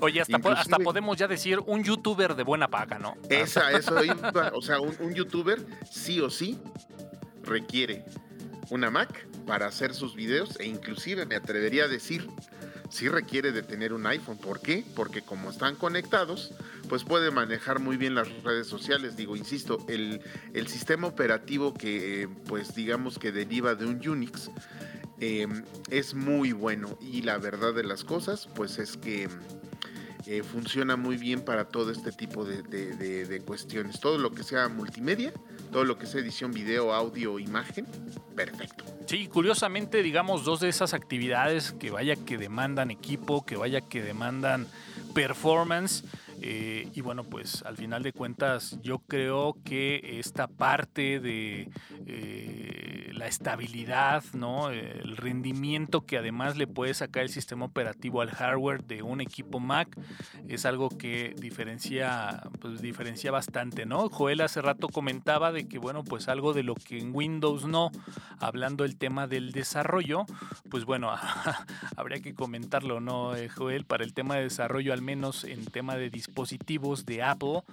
[0.00, 3.16] Oye, hasta, hasta, podemos ya decir un youtuber de buena paga, ¿no?
[3.28, 3.94] Esa, eso
[4.54, 6.58] o sea, un youtuber sí o sí
[7.42, 8.04] requiere
[8.70, 12.26] una Mac para hacer sus videos e inclusive me atrevería a decir
[12.90, 14.38] si requiere de tener un iPhone.
[14.38, 14.84] ¿Por qué?
[14.96, 16.52] Porque como están conectados,
[16.88, 19.16] pues puede manejar muy bien las redes sociales.
[19.16, 20.20] Digo, insisto, el,
[20.66, 24.50] sistema operativo que pues digamos que deriva de un Unix
[25.20, 29.28] em, es muy bueno y la verdad de las cosas pues es que
[30.26, 34.00] eh, funciona muy bien para todo este tipo de, de cuestiones.
[34.00, 35.32] Todo lo que sea multimedia
[35.70, 37.86] todo lo que es edición video, audio, imagen,
[38.34, 38.84] perfecto.
[39.06, 44.02] Sí, curiosamente, digamos, dos de esas actividades que vaya que demandan equipo, que vaya que
[44.02, 44.66] demandan
[45.14, 46.04] performance,
[46.42, 51.68] eh, y bueno, pues al final de cuentas yo creo que esta parte de
[52.06, 52.69] eh,
[53.20, 54.70] la estabilidad, ¿no?
[54.70, 59.60] el rendimiento que además le puede sacar el sistema operativo al hardware de un equipo
[59.60, 59.94] Mac
[60.48, 63.84] es algo que diferencia, pues, diferencia bastante.
[63.84, 64.08] ¿no?
[64.08, 67.90] Joel hace rato comentaba de que bueno, pues algo de lo que en Windows no,
[68.38, 70.24] hablando el tema del desarrollo,
[70.70, 71.12] pues bueno,
[71.96, 73.84] habría que comentarlo, ¿no, eh, Joel?
[73.84, 77.64] Para el tema de desarrollo, al menos en tema de dispositivos de Apple,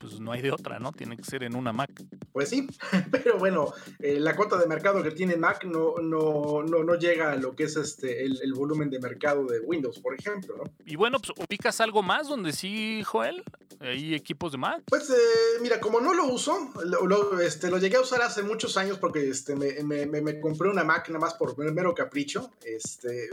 [0.00, 0.90] pues no hay de otra, ¿no?
[0.90, 1.92] Tiene que ser en una Mac.
[2.32, 2.66] Pues sí,
[3.12, 7.32] pero bueno, eh, la cuota de mercado que tiene Mac no, no, no, no llega
[7.32, 10.64] a lo que es este el, volumen de mercado de Windows, por ejemplo.
[10.84, 13.42] Y bueno, pues ubicas algo más donde sí, Joel,
[13.86, 14.82] hay equipos de Mac.
[14.86, 18.76] Pues eh, mira, como no lo uso, lo, este, lo llegué a usar hace muchos
[18.76, 22.50] años porque este, me, me, me, compré una Mac nada más por mero capricho.
[22.64, 23.28] Este,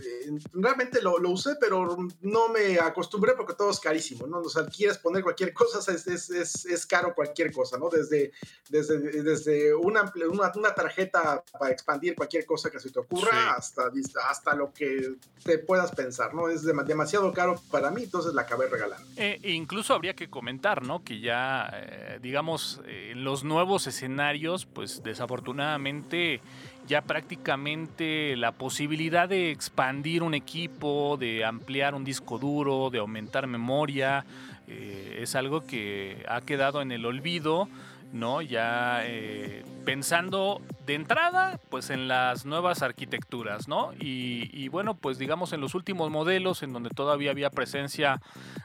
[0.54, 4.39] realmente lo, lo, usé, pero no me acostumbré porque todo es carísimo, ¿no?
[4.39, 7.89] O sea, quieres poner cualquier cosa, es, es, es, caro cualquier cosa, ¿no?
[7.89, 8.32] Desde,
[8.70, 13.92] desde, desde una, una, una, tarjeta para expandir cualquier cosa que se te ocurra hasta,
[14.30, 16.50] hasta lo que te puedas pensar, ¿no?
[16.50, 19.08] Es demasiado caro para mí, entonces la acabé regalando.
[19.18, 21.06] Eh, incluso habría que comentar, ¿no?
[21.06, 26.41] Que ya, eh, digamos, en los nuevos escenarios, pues desafortunadamente
[26.86, 33.47] ya prácticamente la posibilidad de expandir un equipo, de ampliar un disco duro, de aumentar
[33.47, 34.25] memoria,
[34.67, 37.69] eh, es algo que ha quedado en el olvido,
[38.12, 38.41] ¿no?
[38.41, 43.91] Ya eh, pensando de entrada, pues en las nuevas arquitecturas, ¿no?
[44.00, 48.22] Y, bueno, pues digamos en los últimos modelos en donde todavía había presencia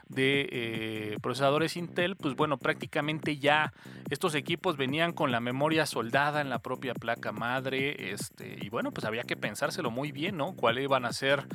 [0.07, 3.73] de eh, procesadores Intel, pues bueno, prácticamente ya
[4.09, 8.91] estos equipos venían con la memoria soldada en la propia placa madre, este, y bueno,
[8.91, 10.53] pues había que pensárselo muy bien, ¿no?
[10.53, 11.45] Cuáles iban a ser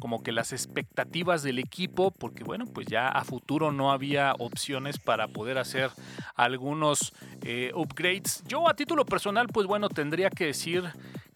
[0.00, 4.98] como que las expectativas del equipo, porque bueno, pues ya a futuro no había opciones
[4.98, 5.90] para poder hacer
[6.34, 8.42] algunos eh, upgrades.
[8.46, 10.82] Yo a título personal, pues bueno, tendría que decir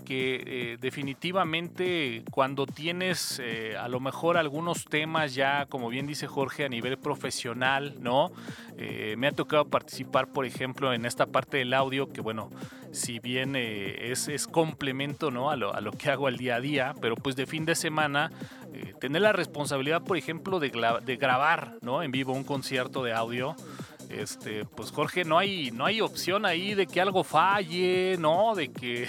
[0.04, 6.26] que eh, definitivamente cuando tienes eh, a lo mejor algunos temas ya, como bien dice
[6.26, 8.32] Jorge, a nivel profesional, ¿no?
[8.78, 12.50] Eh, me ha tocado participar, por ejemplo, en esta parte del audio, que bueno,
[12.90, 15.48] si bien es, es, complemento, ¿no?
[15.48, 17.76] A lo, a lo, que hago al día a día, pero pues de fin de
[17.76, 18.32] semana,
[18.98, 20.72] tener la responsabilidad, por ejemplo, de,
[21.04, 22.02] de grabar, ¿no?
[22.02, 23.54] En vivo un concierto de audio
[24.10, 28.54] este, pues Jorge, no hay, no hay opción ahí de que algo falle, ¿no?
[28.54, 29.06] De que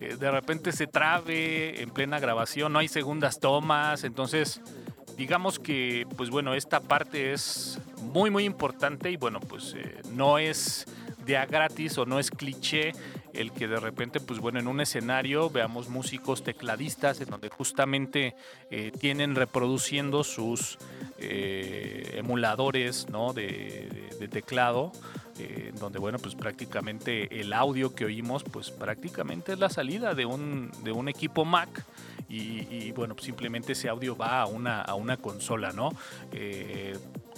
[0.00, 4.60] eh, de repente se trabe en plena grabación, no hay segundas tomas, entonces
[5.16, 10.38] digamos que, pues bueno, esta parte es muy, muy importante y bueno, pues eh, no
[10.38, 10.86] es
[11.26, 12.92] de a gratis o no es cliché
[13.34, 18.34] el que de repente, pues bueno, en un escenario veamos músicos tecladistas en donde justamente
[18.70, 20.78] eh, tienen reproduciendo sus
[21.18, 23.32] eh, emuladores ¿no?
[23.32, 24.92] de, teclado,
[25.40, 30.26] eh, donde bueno, pues prácticamente el audio que oímos, pues prácticamente es la salida de
[30.26, 31.84] un, de un equipo Mac.
[32.28, 35.90] Y, bueno, pues simplemente ese audio va a una, a una consola, ¿no?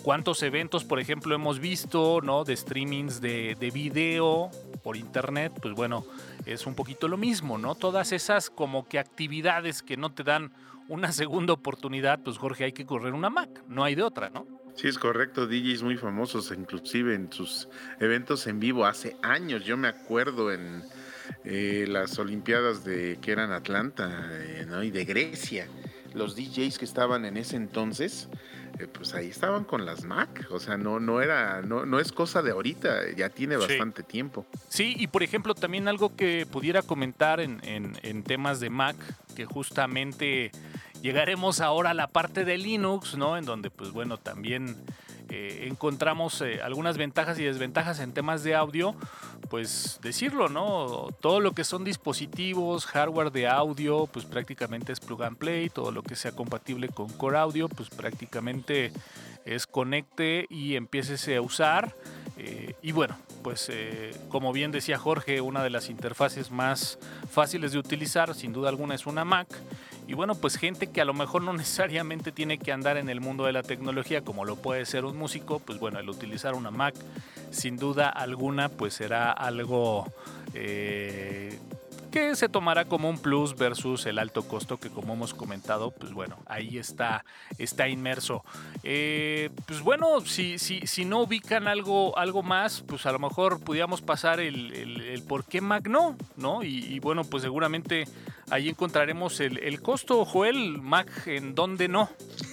[0.03, 2.45] cuántos eventos, por ejemplo, hemos visto, ¿no?
[2.45, 4.51] De streamings de, de, video
[4.83, 6.05] por internet, pues bueno,
[6.45, 7.75] es un poquito lo mismo, ¿no?
[7.75, 10.53] Todas esas como que actividades que no te dan
[10.89, 14.47] una segunda oportunidad, pues Jorge, hay que correr una Mac, no hay de otra, ¿no?
[14.75, 17.69] Sí, es correcto, DJs muy famosos, inclusive en sus
[18.01, 20.83] eventos en vivo hace años, yo me acuerdo en
[21.45, 24.83] eh, las Olimpiadas de que eran Atlanta eh, ¿no?
[24.83, 25.69] y de Grecia,
[26.15, 28.29] los DJs que estaban en ese entonces,
[28.79, 32.11] eh, pues ahí estaban con las Mac, o sea, no, no era, no, no es
[32.11, 34.47] cosa de ahorita, ya tiene bastante tiempo.
[34.69, 38.97] Sí, y por ejemplo, también algo que pudiera comentar en, temas de Mac,
[39.37, 40.51] que justamente
[41.03, 43.37] llegaremos ahora a la parte de Linux, ¿no?
[43.37, 44.77] En donde, pues bueno, también
[45.29, 48.95] eh, encontramos eh, algunas ventajas y desventajas en temas de audio,
[49.51, 51.09] pues decirlo, ¿no?
[51.21, 55.91] Todo lo que son dispositivos, hardware de audio, pues prácticamente es plug and play, todo
[55.91, 58.93] lo que sea compatible con Core Audio, pues prácticamente
[59.45, 61.95] es conecte y empieces a usar.
[62.37, 63.71] Eh, y bueno, pues
[64.29, 66.99] como bien decía Jorge, una de las interfaces más
[67.31, 69.49] fáciles de utilizar, sin duda alguna, es una Mac.
[70.07, 73.21] Y bueno, pues gente que a lo mejor no necesariamente tiene que andar en el
[73.21, 76.71] mundo de la tecnología como lo puede ser un músico, pues bueno, el utilizar una
[76.71, 76.95] Mac
[77.51, 80.07] sin duda alguna pues será algo
[80.55, 81.59] eh,
[82.13, 86.13] que se tomará como un plus versus el alto costo que como hemos comentado, pues
[86.13, 87.25] bueno, ahí está,
[87.59, 88.45] está inmerso.
[88.85, 93.59] Eh, pues bueno, si, si, si no ubican algo, algo más, pues a lo mejor
[93.59, 96.63] pudiéramos pasar el, por qué Mac no, ¿no?
[96.63, 98.05] y bueno, pues seguramente
[98.53, 102.11] Ahí encontraremos el, costo, Joel, Mac, en dónde no.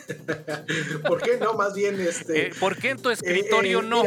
[1.06, 1.56] ¿Por qué no?
[1.56, 2.48] Más bien, este.
[2.48, 4.04] Eh, ¿Por qué en tu escritorio eh, eh, no?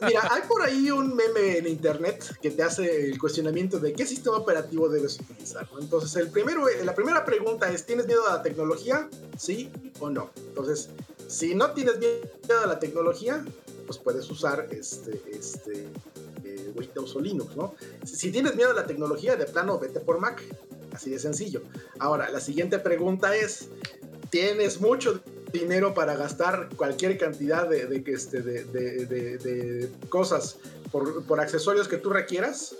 [0.00, 4.06] Mira, hay por ahí un meme en internet que te hace el cuestionamiento de qué
[4.06, 5.68] sistema operativo debes utilizar.
[5.80, 9.08] Entonces, primero, la primera pregunta es: ¿tienes miedo a la tecnología?
[9.36, 10.30] ¿Sí o no?
[10.48, 10.90] Entonces,
[11.26, 13.44] si no tienes miedo a la tecnología,
[13.86, 15.88] pues puedes usar este, este,
[16.74, 17.52] Windows o Linux.
[18.04, 20.42] Si tienes miedo a la tecnología, de plano, vete por Mac.
[20.92, 21.62] Así de sencillo.
[21.98, 23.68] Ahora, la siguiente pregunta es,
[24.30, 25.20] ¿tienes mucho
[25.52, 30.58] dinero para gastar cualquier cantidad de, de, este, de cosas
[30.90, 32.74] por, por, accesorios que tú requieras?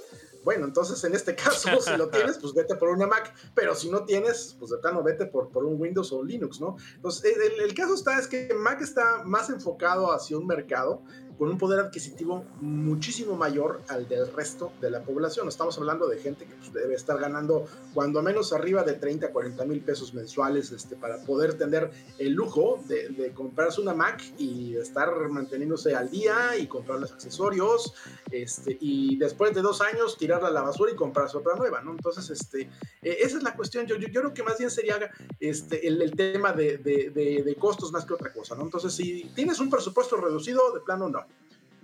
[0.46, 3.90] Bueno, entonces en este caso, si lo tienes, pues vete por una Mac, pero si
[3.90, 6.76] no tienes, pues de plano vete por, por un Windows o Linux, ¿no?
[6.94, 11.02] Entonces, el, el, caso está es que Mac está más enfocado hacia un mercado
[11.38, 15.48] con un poder adquisitivo muchísimo mayor al del resto de la población.
[15.48, 19.64] Estamos hablando de gente que pues, debe estar ganando cuando menos arriba de 30, 40
[19.66, 25.28] mil pesos mensuales este, para poder tener el lujo de, comprarse una Mac y estar
[25.28, 27.94] manteniéndose al día y comprar los accesorios
[28.30, 31.90] este, y después de dos años tirarla a la basura y comprarse otra nueva, ¿no?
[31.92, 32.70] Entonces, este,
[33.02, 33.86] e, esa es la cuestión.
[33.86, 34.98] Yo, yo, creo que más bien sería
[35.40, 38.62] este, el, el tema de, de, de costos más que otra cosa, ¿no?
[38.62, 41.25] Entonces, si tienes un presupuesto reducido, de plano no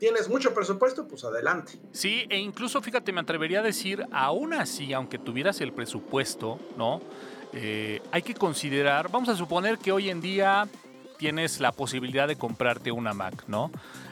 [0.02, 1.74] tienes mucho presupuesto, pues adelante.
[1.92, 7.00] Sí, e incluso fíjate, me atrevería a decir, aún así, aunque tuvieras el presupuesto, ¿no?
[7.52, 10.66] Eh, hay que considerar, vamos a suponer que hoy en día
[11.18, 13.70] tienes la posibilidad de comprarte una Mac, ¿no?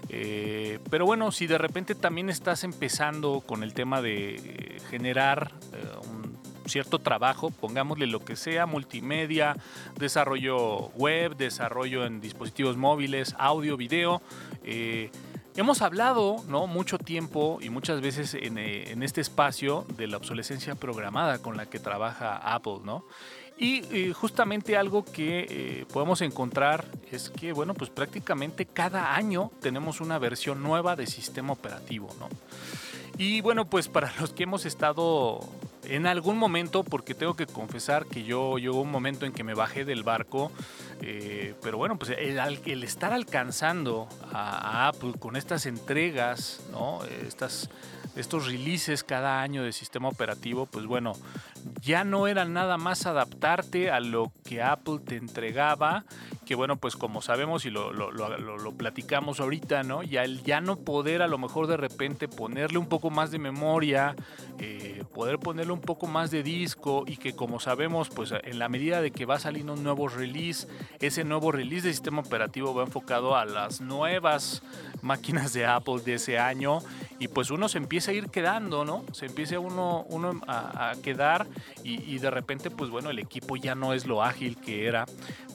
[0.08, 5.84] Eh, pero bueno, si de repente también estás empezando con el tema de generar eh,
[6.08, 9.56] un cierto trabajo, pongámosle lo que sea, multimedia,
[9.98, 14.22] desarrollo web, desarrollo en dispositivos móviles, audio, video,
[15.56, 16.66] Hemos hablado ¿no?
[16.66, 21.66] mucho tiempo y muchas veces en, eh, este espacio de la obsolescencia programada con la
[21.66, 23.04] que trabaja Apple, ¿no?
[23.62, 30.00] Y justamente algo que eh, podemos encontrar es que, bueno, pues prácticamente cada año tenemos
[30.00, 32.30] una versión nueva de sistema operativo, ¿no?
[33.18, 35.40] Y bueno, pues para los que hemos estado
[35.84, 39.52] en algún momento, porque tengo que confesar que yo llegó un momento en que me
[39.52, 40.50] bajé del barco,
[41.02, 47.04] eh, pero bueno, pues el, estar alcanzando a, Apple con estas entregas, ¿no?
[47.26, 47.70] Estas,
[48.16, 51.12] estos releases cada año de sistema operativo, pues bueno,
[51.80, 56.04] ya no era nada más adaptarte a lo que Apple te entregaba,
[56.50, 60.02] que bueno, pues como sabemos y lo, lo, platicamos ahorita, ¿no?
[60.02, 63.38] Ya el ya no poder a lo mejor de repente ponerle un poco más de
[63.38, 64.16] memoria,
[64.58, 68.68] eh, poder ponerle un poco más de disco y que como sabemos, pues en la
[68.68, 70.66] medida de que va saliendo un nuevo release,
[70.98, 74.64] ese nuevo release de sistema operativo va enfocado a las nuevas
[75.02, 76.80] máquinas de Apple de ese año
[77.18, 79.04] y pues uno se empieza a ir quedando, ¿no?
[79.12, 81.46] Se empieza uno, uno a, quedar
[81.84, 85.06] y, de repente pues bueno, el equipo ya no es lo ágil que era,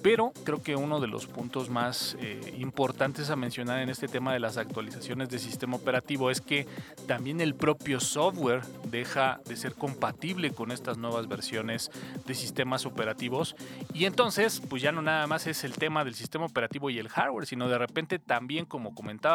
[0.02, 4.34] pero creo que uno de los puntos más eh, importantes a mencionar en este tema
[4.34, 6.68] de las actualizaciones de sistema operativo es que
[7.08, 11.92] también el propio software deja de ser compatible con estas nuevas versiones
[12.26, 13.56] de sistemas operativos
[13.94, 17.10] y entonces pues ya no nada más es el tema del sistema operativo y el
[17.10, 19.35] hardware, sino de repente también como comentaba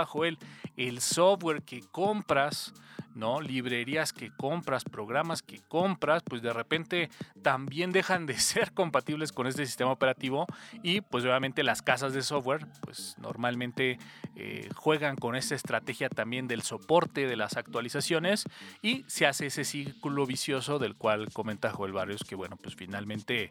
[0.76, 2.72] El software que compras
[3.14, 3.40] ¿no?
[3.40, 7.10] Librerías que compras, programas que compras, pues de repente
[7.42, 10.46] también dejan de ser compatibles con este sistema operativo
[10.82, 13.98] y pues obviamente las casas de software pues normalmente
[14.36, 18.44] eh, juegan con esta estrategia también del soporte de las actualizaciones
[18.82, 23.50] y se hace ese círculo vicioso del cual comenta Joel Barrios que bueno pues finalmente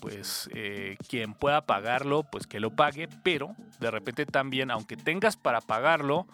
[0.00, 5.36] pues eh, quien pueda pagarlo pues que lo pague pero de repente también aunque tengas
[5.36, 6.26] para pagarlo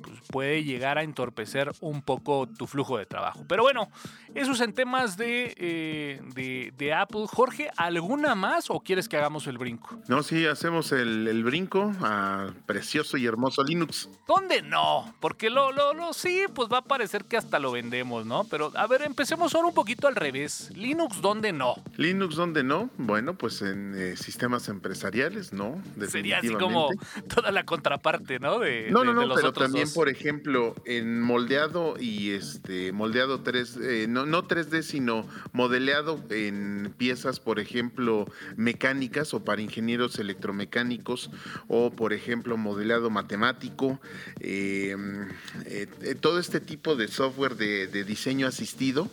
[0.00, 3.44] pues puede llegar a entorpecer un poco tu flujo de trabajo.
[3.48, 3.90] Pero bueno,
[4.34, 7.26] esos en temas de, eh, de, Apple.
[7.26, 9.98] Jorge, ¿alguna más o quieres que hagamos el brinco?
[10.08, 14.08] No, sí, hacemos el, brinco a precioso y hermoso Linux.
[14.26, 15.14] ¿Dónde no?
[15.20, 18.44] Porque lo, lo, lo, sí, pues va a parecer que hasta lo vendemos, ¿no?
[18.44, 20.70] Pero a ver, empecemos ahora un poquito al revés.
[20.74, 21.74] Linux, ¿dónde no?
[21.96, 22.90] Linux, ¿dónde no?
[22.96, 25.82] Bueno, pues en eh, sistemas empresariales, ¿no?
[26.08, 26.87] Sería así como
[27.34, 28.58] toda la contraparte, ¿no?
[28.58, 34.06] De, no, no, no, pero también, por ejemplo, en moldeado y este moldeado 3, eh,
[34.08, 38.26] no, no 3D, sino modeleado en piezas, por ejemplo,
[38.56, 41.30] mecánicas o para ingenieros electromecánicos
[41.68, 44.00] o, por ejemplo, modelado matemático.
[44.40, 45.28] Em,
[45.66, 45.86] eh,
[46.20, 49.08] todo este tipo de software de, diseño asistido,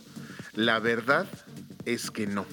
[0.54, 1.28] la verdad
[1.86, 2.46] es que no.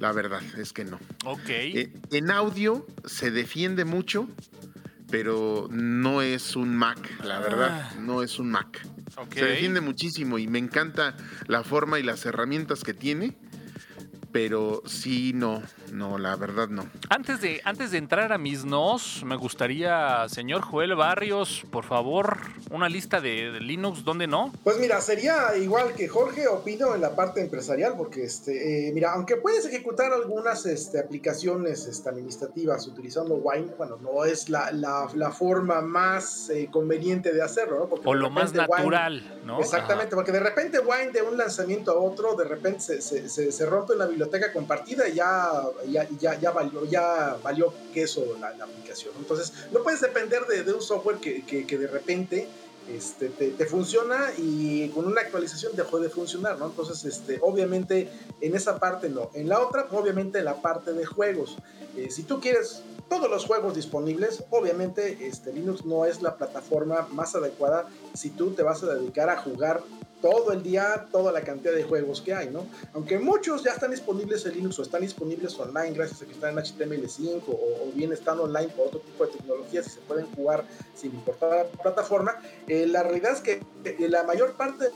[0.00, 0.98] La verdad es que no.
[1.24, 1.48] Ok.
[1.48, 4.28] Eh, en audio se defiende mucho,
[5.10, 7.94] pero no es un Mac, la verdad, ah.
[8.00, 8.86] no es un Mac.
[9.32, 11.16] Se defiende muchísimo y me encanta
[11.46, 13.36] la forma y las herramientas que tiene
[14.34, 15.62] pero sí, no,
[15.92, 16.84] no, la verdad no.
[17.08, 22.38] Antes de, antes de entrar a mis nos, me gustaría, señor Joel Barrios, por favor,
[22.72, 24.52] una lista de, Linux, ¿dónde no?
[24.64, 29.12] Pues mira, sería igual que Jorge, opino en la parte empresarial, porque, este, eh, mira,
[29.12, 35.30] aunque puedes ejecutar algunas este, aplicaciones este, administrativas utilizando Wine, bueno, no es la, la,
[35.30, 38.00] forma más eh, conveniente de hacerlo, ¿no?
[38.04, 39.60] o lo más natural, ¿no?
[39.60, 43.52] Exactamente, porque de repente Wine de un lanzamiento a otro, de repente se, se, se,
[43.52, 48.54] se rompe la biblioteca biblioteca compartida ya, ya, ya, ya, valió, ya valió queso la,
[48.56, 49.12] la aplicación.
[49.18, 52.48] Entonces, no puedes depender de, un software que, que, de repente
[52.92, 56.66] este, te, funciona y con una actualización dejó de funcionar, ¿no?
[56.66, 58.10] Entonces, este, obviamente,
[58.40, 59.30] en esa parte no.
[59.34, 61.56] En la otra, obviamente, en la parte de juegos.
[61.96, 67.06] Eh, si tú quieres todos los juegos disponibles, obviamente este, Linux no es la plataforma
[67.12, 69.82] más adecuada si tú te vas a dedicar a jugar
[70.24, 72.66] todo el día toda la cantidad de juegos que hay, ¿no?
[72.94, 76.56] Aunque muchos ya están disponibles en Linux o están disponibles online gracias a que están
[76.56, 80.64] en HTML5 o, bien están online por otro tipo de tecnologías y se pueden jugar
[80.94, 84.86] sin importar la plataforma, eh, la realidad es que eh, la mayor parte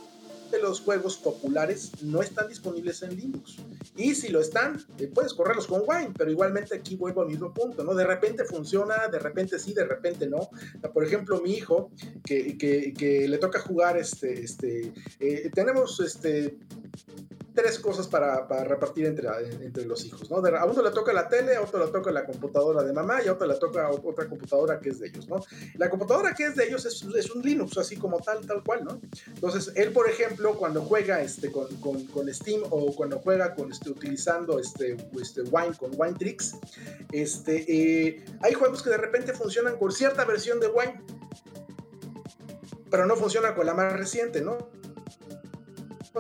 [0.57, 3.57] los juegos populares no están disponibles en Linux.
[3.97, 7.53] Y si lo están, eh, puedes correrlos con Wine, pero igualmente aquí vuelvo al mismo
[7.53, 7.95] punto, ¿no?
[7.95, 10.49] De repente funciona, de repente sí, de repente no.
[10.95, 11.91] Por ejemplo, mi hijo,
[12.25, 16.57] que, que, le toca jugar, este, este, eh, tenemos este
[17.59, 19.29] tres cosas para, para repartir entre,
[19.63, 20.37] entre, los hijos, ¿no?
[20.37, 23.27] a uno le toca la tele, a otro le toca la computadora de mamá y
[23.27, 25.43] a otro le toca otra computadora que es de ellos, ¿no?
[25.75, 28.85] La computadora que es de ellos es, es un Linux, así como tal, tal cual,
[28.85, 29.01] ¿no?
[29.27, 33.73] Entonces, él, por ejemplo, cuando juega este, con, con, con Steam o cuando juega con,
[33.73, 36.55] este, utilizando este, este Wine, con Wine Tricks,
[37.11, 41.03] este, eh, hay juegos que de repente funcionan con cierta versión de Wine,
[42.89, 44.79] pero no funciona con la más reciente, ¿no?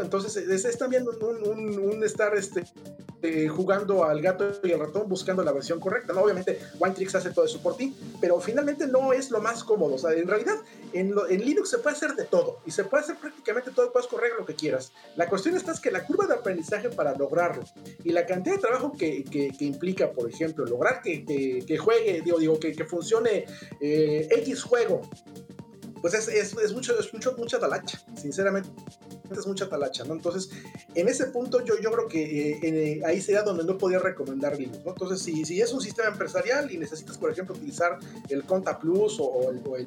[0.02, 2.64] Entonces es, también un, estar este,
[3.22, 6.12] eh, jugando al gato y al ratón buscando la versión correcta.
[6.12, 6.22] ¿no?
[6.22, 9.94] Obviamente OneTrix hace todo eso por ti, pero finalmente no es lo más cómodo.
[9.94, 10.56] O sea, en realidad
[10.92, 14.32] en, Linux se puede hacer de todo y se puede hacer prácticamente todo, puedes correr
[14.38, 14.92] lo que quieras.
[15.16, 17.64] La cuestión está es que la curva de aprendizaje para lograrlo
[18.04, 19.24] y la cantidad de trabajo que,
[19.60, 23.44] implica, por ejemplo, lograr que, juegue, digo, digo que, funcione
[23.80, 25.02] eh, X juego
[26.00, 28.68] pues es, es, mucho, es mucho, mucha talacha, sinceramente
[29.30, 30.14] es mucha talacha, ¿no?
[30.14, 30.50] Entonces,
[30.94, 34.58] en ese punto yo, yo creo que eh, eh, ahí sería donde no podía recomendar
[34.58, 34.92] Linux, ¿no?
[34.92, 37.98] Entonces, si, si es un sistema empresarial y necesitas, por ejemplo, utilizar
[38.28, 39.86] el Conta Plus o, el, o el,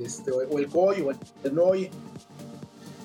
[0.00, 1.90] este, o el COI o el, NOI,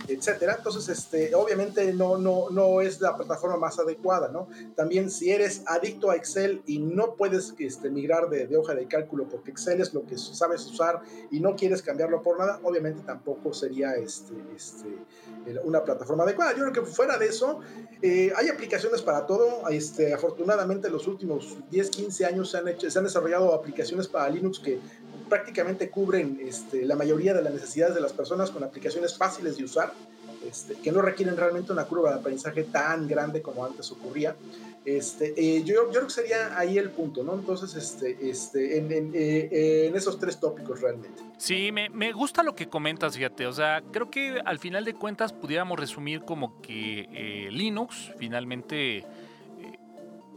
[0.08, 0.56] etcétera.
[0.58, 4.48] Entonces, este, obviamente no, no, no es la plataforma más adecuada, ¿no?
[4.76, 9.28] También si eres adicto a Excel y no puedes este, migrar de, hoja de cálculo
[9.28, 11.02] porque Excel es lo que sabes usar
[11.32, 14.88] y no quieres cambiarlo por nada, obviamente tampoco sería este, este,
[15.64, 16.52] una plataforma adecuada.
[16.52, 17.60] Yo creo que fuera de eso,
[18.02, 19.68] eh, hay aplicaciones para todo.
[19.70, 24.30] Este, afortunadamente, los últimos 10, 15 años se han, hecho, se han desarrollado aplicaciones para
[24.30, 24.80] Linux que
[25.30, 29.64] prácticamente cubren este, la mayoría de las necesidades de las personas con aplicaciones fáciles de
[29.64, 29.94] usar,
[30.48, 34.36] este, que no requieren realmente una curva de aprendizaje tan grande como antes ocurría.
[34.86, 37.34] Este, eh, yo, yo, creo que sería ahí el punto, ¿no?
[37.34, 41.24] Entonces, este, este, en, en, eh, en esos tres tópicos realmente.
[41.38, 43.48] Sí, me, me, gusta lo que comentas, fíjate.
[43.48, 49.04] O sea, creo que al final de cuentas pudiéramos resumir como que eh, Linux finalmente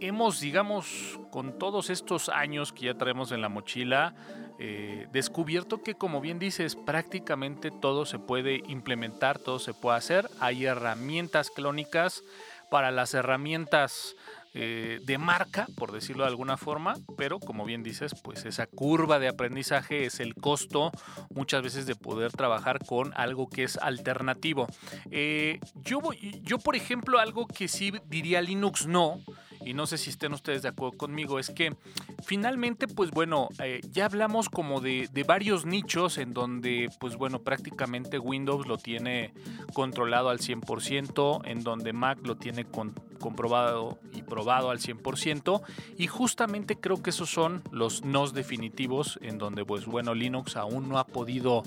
[0.00, 4.14] hemos, digamos, con todos estos años que ya traemos en la mochila,
[4.58, 10.28] eh, descubierto que, como bien dices, prácticamente todo se puede implementar, todo se puede hacer.
[10.40, 12.24] Hay herramientas clónicas
[12.70, 14.16] para las herramientas
[14.54, 19.18] eh, de marca, por decirlo de alguna forma, pero como bien dices, pues esa curva
[19.18, 20.90] de aprendizaje es el costo
[21.30, 24.66] muchas veces de poder trabajar con algo que es alternativo.
[25.10, 26.00] Eh, yo,
[26.42, 29.20] yo, por ejemplo, algo que sí diría Linux no,
[29.64, 31.76] y no sé si estén ustedes de acuerdo conmigo, es que
[32.24, 37.42] finalmente, pues bueno, eh, ya hablamos como de, de, varios nichos en donde, pues bueno,
[37.42, 39.32] prácticamente Windows lo tiene
[39.72, 45.62] controlado al 100%, en donde Mac lo tiene comprobado y probado al 100%,
[45.96, 50.88] y justamente creo que esos son los nos definitivos en donde, pues bueno, Linux aún
[50.88, 51.62] no ha podido,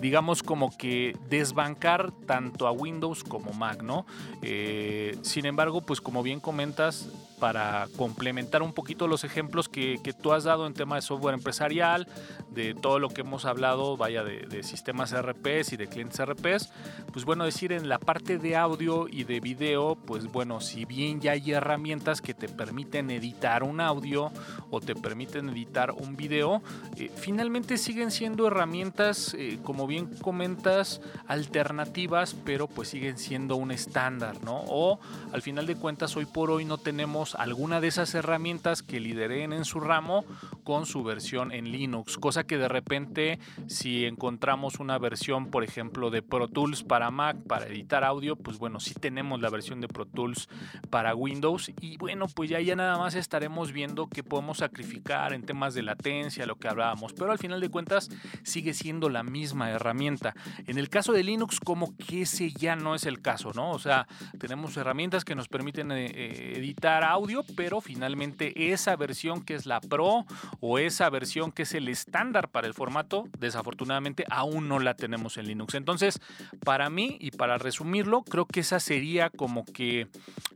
[0.00, 4.06] digamos, como que desbancar tanto a Windows como Mac, ¿no?
[4.42, 10.12] Eh, sin embargo, pues como bien comentas, para complementar un poquito los ejemplos que, que,
[10.12, 12.06] tú has dado en tema de software empresarial,
[12.50, 16.70] de todo lo que hemos hablado, vaya, de, de, sistemas RPs y de clientes RPs,
[17.12, 21.20] pues bueno, decir en la parte de audio y de video, pues bueno, si bien
[21.20, 24.32] ya hay herramientas que te permiten editar un audio
[24.70, 26.62] o te permiten editar un video,
[26.96, 33.70] eh, finalmente siguen siendo herramientas, eh, como bien comentas, alternativas, pero pues siguen siendo un
[33.70, 34.64] estándar, ¿no?
[34.68, 34.98] O
[35.32, 39.54] al final de cuentas, hoy por hoy no tenemos alguna de esas herramientas que lideren
[39.54, 40.26] en su ramo
[40.64, 46.10] con su versión en Linux, cosa que de repente si encontramos una versión, por ejemplo,
[46.10, 49.88] de Pro Tools para Mac para editar audio, pues bueno, sí tenemos la versión de
[49.88, 50.48] Pro Tools
[50.90, 55.74] para Windows y bueno, pues ya, nada más estaremos viendo que podemos sacrificar en temas
[55.74, 58.10] de latencia, lo que hablábamos, pero al final de cuentas
[58.42, 60.34] sigue siendo la misma herramienta.
[60.66, 63.70] En el caso de Linux, como que ese ya no es el caso, ¿no?
[63.70, 64.06] O sea,
[64.38, 67.13] tenemos herramientas que nos permiten eh, editar audio,
[67.56, 70.24] pero finalmente esa versión que es la Pro
[70.60, 75.36] o esa versión que es el estándar para el formato, desafortunadamente aún no la tenemos
[75.36, 75.74] en Linux.
[75.74, 76.20] Entonces,
[76.64, 80.08] para mí y para resumirlo, creo que esa sería como que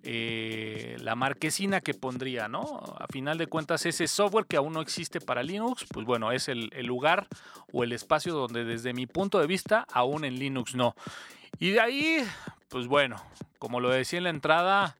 [0.03, 2.63] eh, la marquesina que pondría, ¿no?
[2.99, 6.49] A final de cuentas, ese software que aún no existe para Linux, pues bueno, es
[6.49, 7.29] el lugar
[7.73, 10.95] o el espacio donde desde mi punto de vista, aún en Linux no.
[11.59, 12.25] Y de ahí,
[12.69, 13.17] pues bueno,
[13.59, 14.97] como lo decía en la entrada,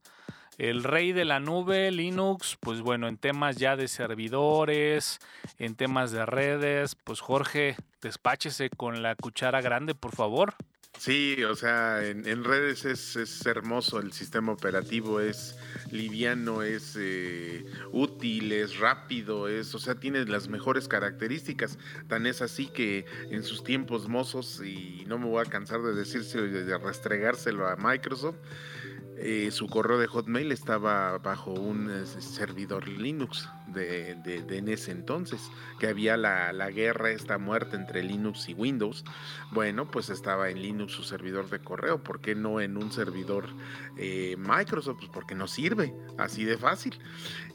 [0.59, 5.21] el rey de la nube, Linux, pues bueno, en temas ya de servidores,
[5.59, 10.55] en temas de redes, pues Jorge, despáchese con la cuchara grande, por favor.
[10.99, 15.57] Sí, o sea, en, redes es, es, hermoso el sistema operativo, es
[15.93, 21.79] liviano, es eh, útil, es rápido, es, o sea, tiene las mejores características.
[22.09, 25.95] Tan es así que en sus tiempos mozos, y no me voy a cansar de
[25.95, 28.39] decírselo y de restregárselo a Microsoft,
[29.21, 34.69] eh, su correo de Hotmail estaba bajo un eh, servidor Linux de, de, de, en
[34.69, 35.41] ese entonces,
[35.81, 39.05] que había la, la, guerra, esta muerte entre Linux y Windows.
[39.51, 43.47] Bueno, pues estaba en Linux su servidor de correo, ¿por qué no en un servidor
[43.97, 44.99] eh, Microsoft?
[44.99, 46.99] Pues porque no sirve, así de fácil.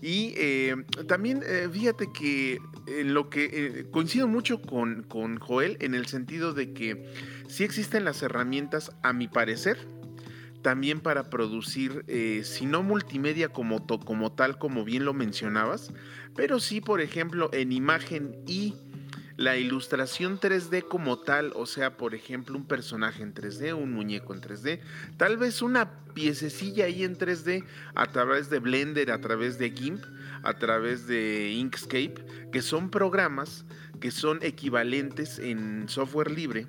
[0.01, 0.75] Y eh,
[1.07, 6.73] también fíjate que en lo que coincido mucho con, con Joel en el sentido de
[6.73, 7.09] que
[7.47, 9.77] sí existen las herramientas, a mi parecer,
[10.63, 15.91] también para producir, eh, si no multimedia como, to, como tal, como bien lo mencionabas,
[16.35, 18.73] pero sí, por ejemplo, en imagen y
[19.35, 24.33] la ilustración 3D como tal, o sea, por ejemplo, un personaje en 3D, un muñeco
[24.33, 24.79] en 3D,
[25.17, 30.03] tal vez una piececilla ahí en 3D a través de Blender, a través de GIMP,
[30.43, 33.65] a través de Inkscape, que son programas
[33.99, 36.67] que son equivalentes en software libre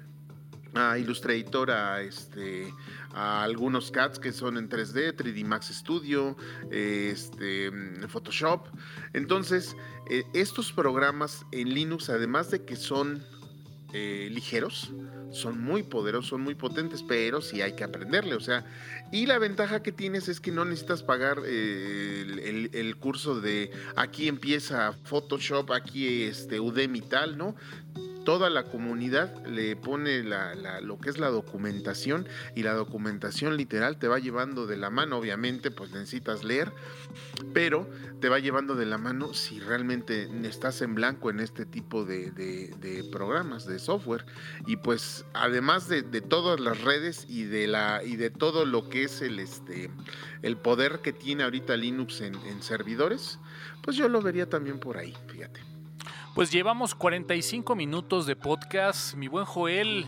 [0.74, 2.72] a Illustrator, a este
[3.14, 6.36] a algunos CADs que son en 3D, 3D Max Studio,
[6.70, 7.70] este,
[8.08, 8.66] Photoshop.
[9.12, 9.76] Entonces,
[10.10, 13.22] eh, estos programas en Linux, además de que son
[13.92, 14.92] eh, ligeros,
[15.30, 18.64] son muy poderosos, son muy potentes, pero sí hay que aprenderle, o sea,
[19.12, 24.26] y la ventaja que tienes es que no necesitas pagar eh, el, curso de aquí
[24.26, 27.54] empieza Photoshop, aquí este Udemy tal, ¿no?
[28.24, 34.08] Toda la comunidad le pone lo que es la documentación y la documentación literal te
[34.08, 36.72] va llevando de la mano, obviamente pues necesitas leer,
[37.52, 37.88] pero
[38.20, 43.08] te va llevando de la mano si realmente estás en blanco en este tipo de,
[43.12, 44.24] programas, de software.
[44.66, 49.04] Y pues además de, todas las redes y de, la, y de todo lo que
[49.04, 49.90] es el, este,
[50.42, 53.38] el poder que tiene ahorita Linux en, en servidores,
[53.82, 55.73] pues yo lo vería también por ahí, fíjate.
[56.34, 59.14] Pues llevamos 45 minutos de podcast.
[59.14, 60.04] Mi buen Joel,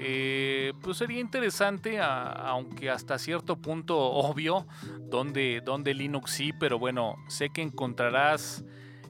[0.00, 4.66] eh, pues sería interesante, aunque hasta cierto punto obvio,
[4.98, 8.64] donde, donde Linux sí, pero bueno, sé que encontrarás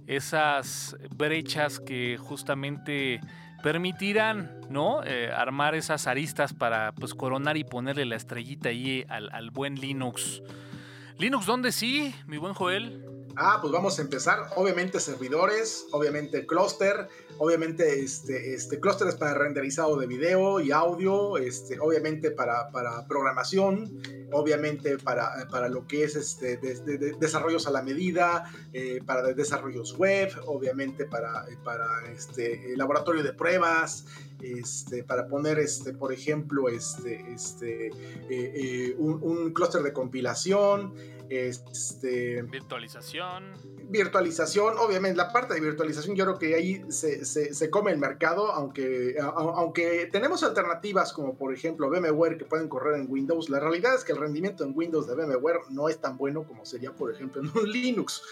[0.07, 3.23] esas brechas que justamente
[3.63, 5.03] permitirán ¿no?
[5.03, 9.77] Eh, armar esas aristas para pues, coronar y ponerle la estrellita ahí al, al buen
[9.77, 10.43] Linux.
[11.17, 13.10] Linux, ¿dónde sí, mi buen Joel?
[13.37, 14.51] Ah, pues vamos a empezar.
[14.57, 17.09] Obviamente servidores, obviamente cluster,
[17.39, 24.03] obviamente este, este clústeres para renderizado de video y audio, este, obviamente para, para programación,
[24.33, 26.57] obviamente para, para, lo que es este,
[27.19, 34.07] desarrollos a la medida, eh, para desarrollos web, obviamente para, para este, laboratorio de pruebas,
[34.43, 37.93] este, para poner, este, por ejemplo, este, este, eh,
[38.29, 41.20] eh, un, un clúster de compilación.
[41.31, 43.53] Este, virtualización.
[43.89, 48.51] Virtualización, obviamente, la parte de virtualización yo creo que ahí se, se, come el mercado,
[48.51, 53.95] aunque, aunque tenemos alternativas como por ejemplo VMware que pueden correr en Windows, la realidad
[53.95, 57.15] es que el rendimiento en Windows de VMware no es tan bueno como sería por
[57.15, 58.23] ejemplo en un Linux.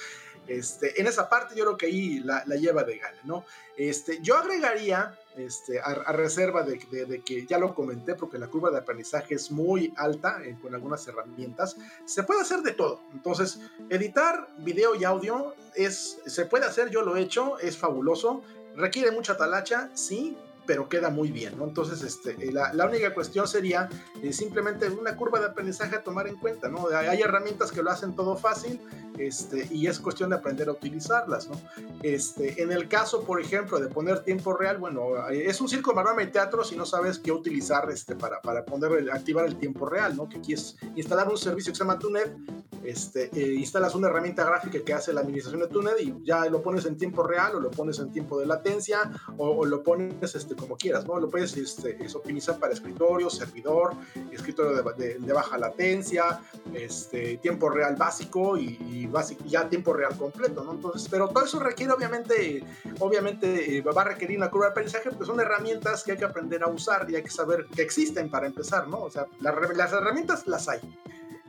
[0.48, 3.44] Este, en esa parte yo creo que ahí la, lleva de gana, ¿no?
[3.76, 8.78] Este, yo agregaría, este, a, reserva de, que ya lo comenté, porque la curva de
[8.78, 11.76] aprendizaje es muy alta eh, con algunas herramientas,
[12.06, 13.00] se puede hacer de todo.
[13.12, 15.54] Entonces, editar video y audio
[15.86, 18.42] se puede hacer, yo lo he hecho, es fabuloso.
[18.74, 20.36] Requiere mucha talacha, sí,
[20.68, 21.64] pero queda muy bien, ¿no?
[21.64, 23.88] Entonces, este, eh, la, la única cuestión sería
[24.22, 26.88] eh, simplemente una curva de aprendizaje a tomar en cuenta, ¿no?
[26.94, 28.78] Hay herramientas que lo hacen todo fácil,
[29.16, 31.58] este, y es cuestión de aprender a utilizarlas, ¿no?
[32.02, 35.94] Este, en el caso, por ejemplo, de poner tiempo real, bueno, eh, es un circo,
[35.94, 39.86] maroma y teatro si no sabes qué utilizar este, para, para poner, activar el tiempo
[39.86, 40.28] real, ¿no?
[40.28, 42.36] Que aquí es instalar un servicio que se llama TUNET,
[42.84, 46.84] este, instalas una herramienta gráfica que hace la administración de TUNET y ya lo pones
[46.84, 50.54] en tiempo real o lo pones en tiempo de latencia o, o lo pones este,
[50.58, 51.18] como quieras, ¿no?
[51.18, 53.94] Lo puedes este, optimizar para escritorio, servidor,
[54.30, 56.40] escritorio de, baja latencia,
[56.74, 59.08] este, tiempo real básico y,
[59.46, 60.72] ya tiempo real completo, ¿no?
[60.72, 62.64] Entonces, pero todo eso requiere, obviamente,
[62.98, 66.24] obviamente eh, va a requerir una curva de aprendizaje porque son herramientas que hay que
[66.24, 69.00] aprender a usar y hay que saber que existen para empezar, ¿no?
[69.00, 70.80] O sea, las herramientas las hay.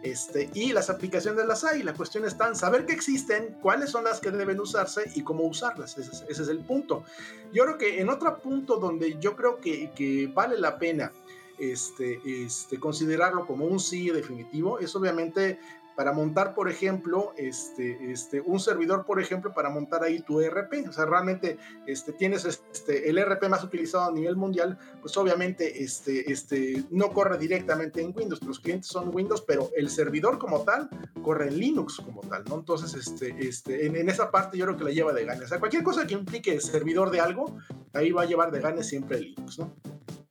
[0.02, 1.84] Este, y las aplicaciones las hay.
[1.84, 5.44] La cuestión está en saber que existen, cuáles son las que deben usarse y cómo
[5.44, 5.98] usarlas.
[5.98, 7.04] Ese es, el punto.
[7.52, 11.12] Yo creo que en otro punto donde yo creo que, que vale la pena
[11.60, 15.60] este, este, considerarlo como un sí definitivo es obviamente
[16.00, 20.88] para montar, por ejemplo, este, este, un servidor, por ejemplo, para montar ahí tu ERP.
[20.88, 25.84] O sea, realmente este, tienes este, el ERP más utilizado a nivel mundial, pues obviamente
[25.84, 28.42] este, este, no corre directamente en Windows.
[28.44, 30.90] Los clientes son Windows, pero el servidor como tal
[31.22, 32.56] corre en Linux como tal, ¿no?
[32.56, 35.44] Entonces, este, este, en, esa parte yo creo que la lleva de ganas.
[35.44, 37.58] O sea, cualquier cosa que implique servidor de algo,
[37.92, 39.76] ahí va a llevar de ganas siempre Linux, ¿no?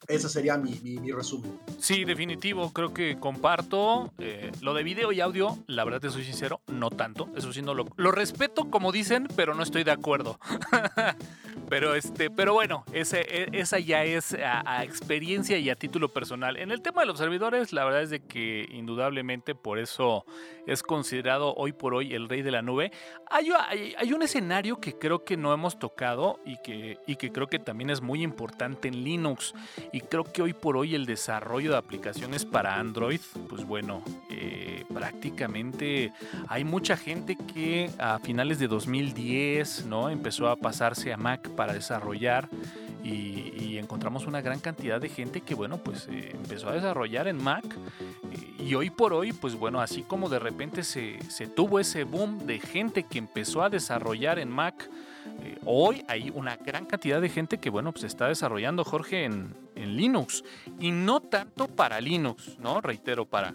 [0.09, 1.61] Ese sería mi, mi, resumen.
[1.79, 4.11] Sí, definitivo, creo que comparto.
[4.19, 7.29] Eh, lo de video y audio, la verdad te soy sincero, no tanto.
[7.37, 10.41] Eso sí, no lo, respeto como dicen, pero no estoy de acuerdo.
[11.69, 13.03] Pero este, pero bueno, e,
[13.53, 16.57] esa ya es a, experiencia y a título personal.
[16.57, 20.25] En el tema de los servidores, la verdad es de que indudablemente por eso
[20.67, 22.91] es considerado hoy por hoy el rey de la nube.
[23.31, 23.51] Hay,
[24.13, 27.91] un escenario que creo que no hemos tocado y que, y que creo que también
[27.91, 29.55] es muy importante en Linux.
[30.01, 36.13] Creo que hoy por hoy el desarrollo de aplicaciones para Android, pues bueno, eh, prácticamente
[36.49, 40.11] hay mucha gente que a finales de 2010, ¿no?
[40.11, 42.49] Empezó a pasarse a Mac para desarrollar
[43.03, 43.47] y,
[43.79, 47.65] encontramos una gran cantidad de gente que, bueno, pues eh, empezó a desarrollar en Mac
[48.59, 51.19] y hoy por hoy, pues bueno, así como de repente se,
[51.57, 54.91] tuvo ese boom de gente que empezó a desarrollar en Mac,
[55.43, 59.55] eh, hoy hay una gran cantidad de gente que, bueno, pues está desarrollando, Jorge, en,
[59.75, 60.45] en Linux.
[60.79, 62.81] Y no tanto para Linux, ¿no?
[62.81, 63.55] Reitero, para,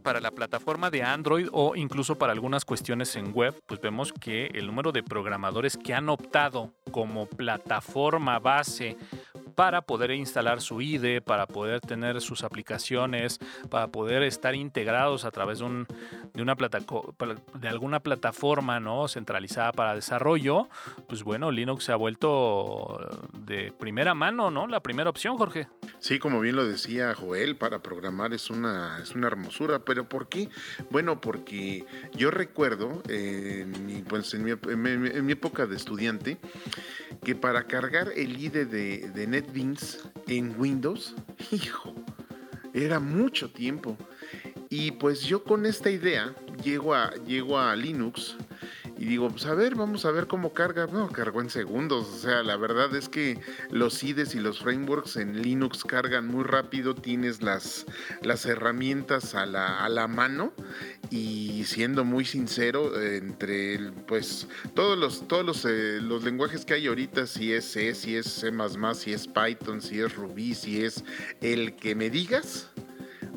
[0.00, 4.46] para la plataforma de Android o incluso para algunas cuestiones en web, pues vemos que
[4.46, 8.96] el número de programadores que han optado como plataforma base
[9.50, 13.38] para poder instalar su IDE, para poder tener sus aplicaciones,
[13.68, 15.86] para poder estar integrados a través de, un,
[16.34, 16.56] de, una
[17.68, 19.08] alguna plataforma ¿no?
[19.08, 20.68] centralizada para desarrollo,
[21.08, 22.98] pues bueno, Linux se ha vuelto
[23.32, 24.66] de primera mano, ¿no?
[24.66, 25.68] La primera opción, Jorge.
[25.98, 30.28] Sí, como bien lo decía Joel, para programar es una, es una hermosura, pero ¿por
[30.28, 30.48] qué?
[30.90, 31.84] Bueno, porque
[32.14, 36.38] yo recuerdo en mi, pues, en mi, época de estudiante
[37.22, 39.26] que para cargar el IDE de, de
[40.26, 41.14] En Windows,
[41.50, 41.94] hijo,
[42.72, 43.96] era mucho tiempo.
[44.68, 48.36] Y pues yo con esta idea llego a, llego a Linux
[49.00, 50.86] y digo, pues a ver, vamos a ver cómo carga.
[50.86, 52.06] No, cargó en segundos.
[52.06, 53.40] O sea, la verdad es que
[53.70, 56.94] los IDEs y los frameworks en Linux cargan muy rápido.
[56.94, 57.86] Tienes las,
[58.20, 60.52] las herramientas a la, a la mano.
[61.08, 66.86] Y siendo muy sincero, entre pues todos los, todos los, eh, los lenguajes que hay
[66.86, 68.52] ahorita, si es C, si es C,
[68.94, 71.04] si es Python, si es Ruby, si es
[71.40, 72.68] el que me digas,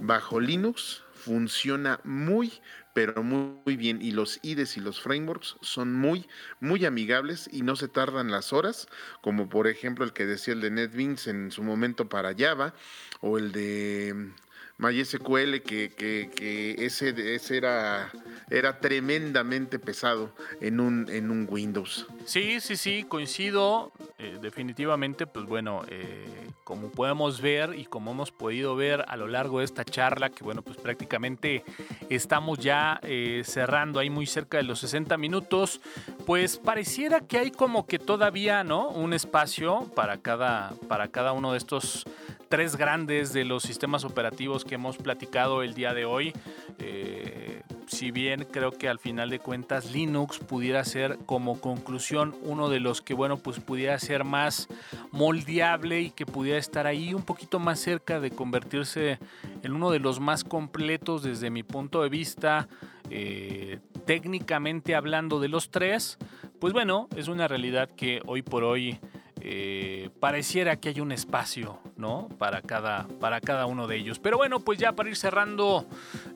[0.01, 2.51] bajo Linux funciona muy,
[2.93, 4.01] pero muy bien.
[4.01, 6.27] Y los IDEs y los frameworks son muy,
[6.59, 8.87] muy amigables y no se tardan las horas,
[9.21, 12.73] como por ejemplo el que decía el de NetBeans en su momento para Java,
[13.21, 14.31] o el de
[14.77, 18.11] MySQL, que, que, que ese, ese era,
[18.49, 22.07] era tremendamente pesado en un, en un Windows.
[22.25, 23.91] Sí, sí, sí, coincido.
[24.17, 26.25] Eh, definitivamente, pues bueno, eh,
[26.63, 30.43] como podemos ver y como hemos podido ver a lo largo de esta charla, que
[30.43, 31.63] bueno, pues prácticamente
[32.09, 35.81] estamos ya eh, cerrando ahí muy cerca de los 60 minutos,
[36.25, 38.89] pues pareciera que hay como que todavía, ¿no?
[38.89, 42.05] Un espacio para cada, para cada uno de estos
[42.53, 46.33] tres grandes de los sistemas operativos que hemos platicado el día de hoy.
[46.79, 52.69] Eh, si bien creo que al final de cuentas Linux pudiera ser como conclusión uno
[52.69, 54.67] de los que bueno pues pudiera ser más
[55.11, 59.19] moldeable y que pudiera estar ahí un poquito más cerca de convertirse
[59.61, 62.67] en uno de los más completos desde mi punto de vista
[63.09, 66.17] eh, técnicamente hablando de los tres
[66.59, 68.99] pues bueno es una realidad que hoy por hoy
[69.45, 72.29] eh, pareciera que hay un espacio, ¿no?
[72.37, 74.17] Para cada, para cada uno de ellos.
[74.17, 75.85] Pero bueno, pues ya para ir cerrando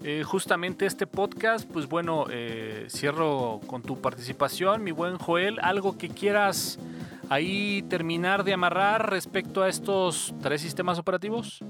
[0.03, 5.57] eh, justamente este podcast, pues bueno, eh, cierro con tu participación, mi buen Joel.
[5.61, 6.79] ¿Algo que quieras
[7.29, 11.63] ahí terminar de amarrar respecto a estos tres sistemas operativos?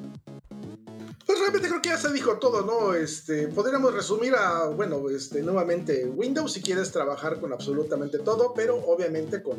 [1.28, 2.94] Pues realmente creo que ya se dijo todo, ¿no?
[2.94, 8.78] Este, podríamos resumir a, bueno, este, nuevamente Windows si quieres trabajar con absolutamente todo, pero
[8.78, 9.58] obviamente con,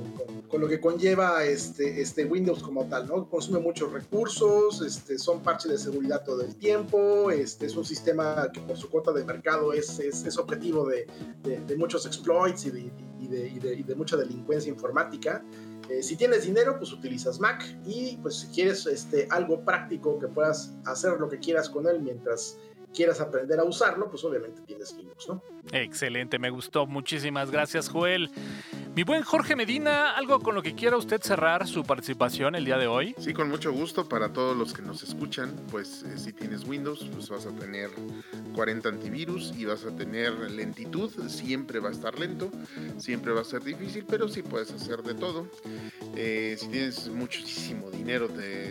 [0.49, 3.29] con, lo que conlleva este, este Windows como tal, ¿no?
[3.29, 8.51] Consume muchos recursos, este, son parches de seguridad todo el tiempo, este, es un sistema
[8.51, 11.07] que por su cuota de mercado es, es, objetivo de,
[11.43, 12.91] de, muchos exploits y de,
[13.21, 15.45] y de, y de mucha delincuencia informática.
[15.89, 20.29] Eh, si tienes dinero, pues utilizas Mac y pues si quieres este, algo práctico que
[20.29, 22.59] puedas hacer lo que quieras con él mientras
[22.95, 25.43] quieras aprender a usarlo, pues obviamente tienes Linux, ¿no?
[25.73, 26.87] Excelente, me gustó.
[26.87, 28.31] Muchísimas gracias, Joel.
[28.95, 32.79] Mi buen Jorge Medina, ¿algo con lo que quiera usted cerrar su participación el día
[32.79, 33.15] de hoy?
[33.19, 35.55] Sí, con mucho gusto para todos los que nos escuchan.
[35.71, 37.91] Pues eh, si tienes Windows, pues vas a tener
[38.57, 41.13] 40 antivirus y vas a tener lentitud.
[41.29, 42.51] Siempre va a estar lento,
[42.97, 45.47] siempre va a ser difícil, pero sí puedes hacer de todo.
[46.17, 48.29] Eh, si tienes muchísimo dinero,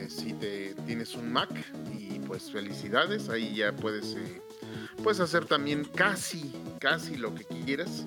[0.10, 1.50] si te, tienes un Mac
[1.98, 4.42] y pues felicidades, ahí ya puedes, eh,
[5.04, 8.06] puedes hacer también casi, casi lo que quieras.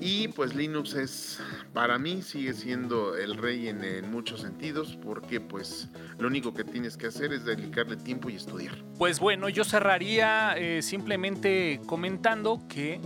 [0.00, 1.40] Y pues Linux es,
[1.72, 5.88] para mí, sigue siendo el rey en, muchos sentidos, porque pues
[6.18, 8.76] lo único que tienes que hacer es dedicarle tiempo y estudiar.
[8.96, 13.00] Pues bueno, yo cerraría eh, simplemente comentando que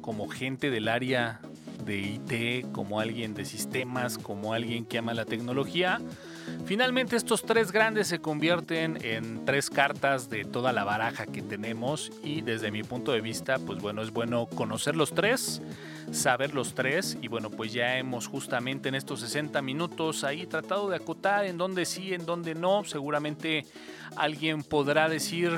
[0.00, 1.40] como gente del área
[1.84, 6.00] de IT, como alguien de sistemas, como alguien que ama la tecnología.
[6.64, 12.10] Finalmente estos tres grandes se convierten en tres cartas de toda la baraja que tenemos
[12.22, 15.62] y desde mi punto de vista, pues bueno, es bueno conocer los tres,
[16.10, 20.88] saber los tres y bueno, pues ya hemos justamente en estos 60 minutos ahí tratado
[20.88, 22.84] de acotar en dónde sí, en dónde no.
[22.84, 23.64] Seguramente
[24.16, 25.52] alguien podrá decir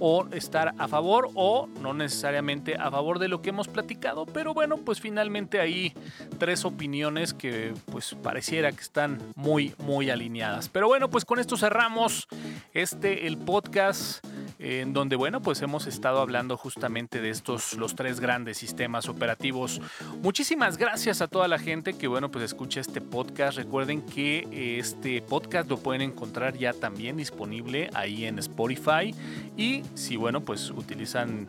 [0.00, 4.54] o estar a favor o no necesariamente a favor de lo que hemos platicado, pero
[4.54, 5.94] bueno, pues finalmente hay
[6.38, 10.68] tres opiniones que pues pareciera que están muy muy alineadas.
[10.68, 12.28] Pero bueno, pues con esto cerramos
[12.74, 14.24] este el podcast
[14.58, 19.80] en donde, bueno, pues hemos estado hablando justamente de estos, los tres grandes sistemas operativos.
[20.22, 23.58] Muchísimas gracias a toda la gente que, bueno, pues escucha este podcast.
[23.58, 29.14] Recuerden que este podcast lo pueden encontrar ya también disponible ahí en Spotify.
[29.56, 31.46] Y si, bueno, pues utilizan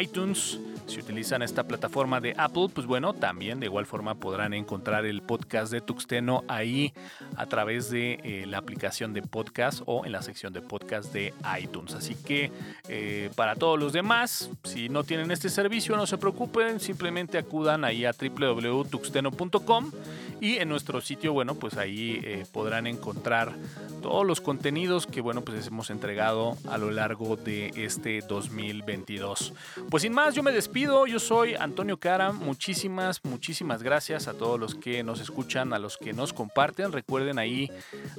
[0.00, 5.06] iTunes, Si utilizan esta plataforma de Apple, pues bueno, también de igual forma podrán encontrar
[5.06, 6.92] el podcast de Tuxteno ahí
[7.36, 11.32] a través de eh, la aplicación de podcast o en la sección de podcast de
[11.62, 11.94] iTunes.
[11.94, 12.50] Así que
[12.88, 17.84] eh, para todos los demás, si no tienen este servicio, no se preocupen, simplemente acudan
[17.84, 19.92] ahí a www.tuxteno.com
[20.40, 23.54] y en nuestro sitio, bueno, pues ahí eh, podrán encontrar
[24.02, 29.52] todos los contenidos que, bueno, pues hemos entregado a lo largo de este 2022.
[29.90, 32.32] Pues sin más, yo me Yo soy Antonio Cara.
[32.32, 36.92] Muchísimas, muchísimas gracias a todos los que nos escuchan, a los que nos comparten.
[36.92, 37.70] Recuerden ahí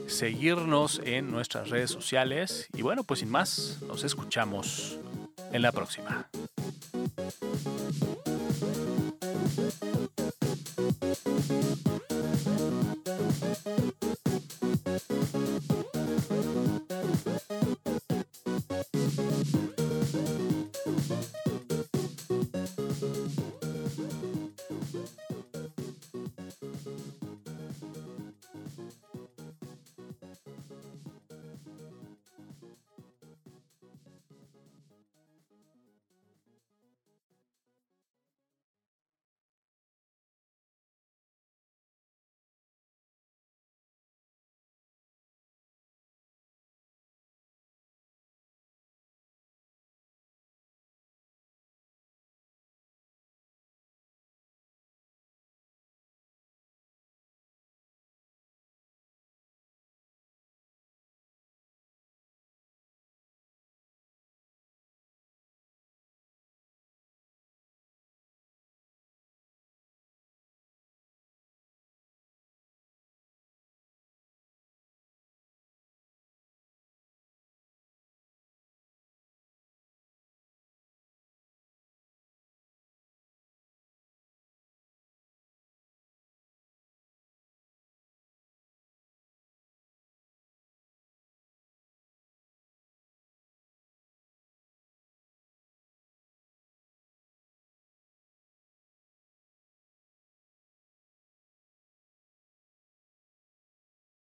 [0.06, 2.68] seguirnos en nuestras redes sociales.
[2.74, 5.00] Y bueno, pues sin más, nos escuchamos
[5.52, 6.30] en la próxima.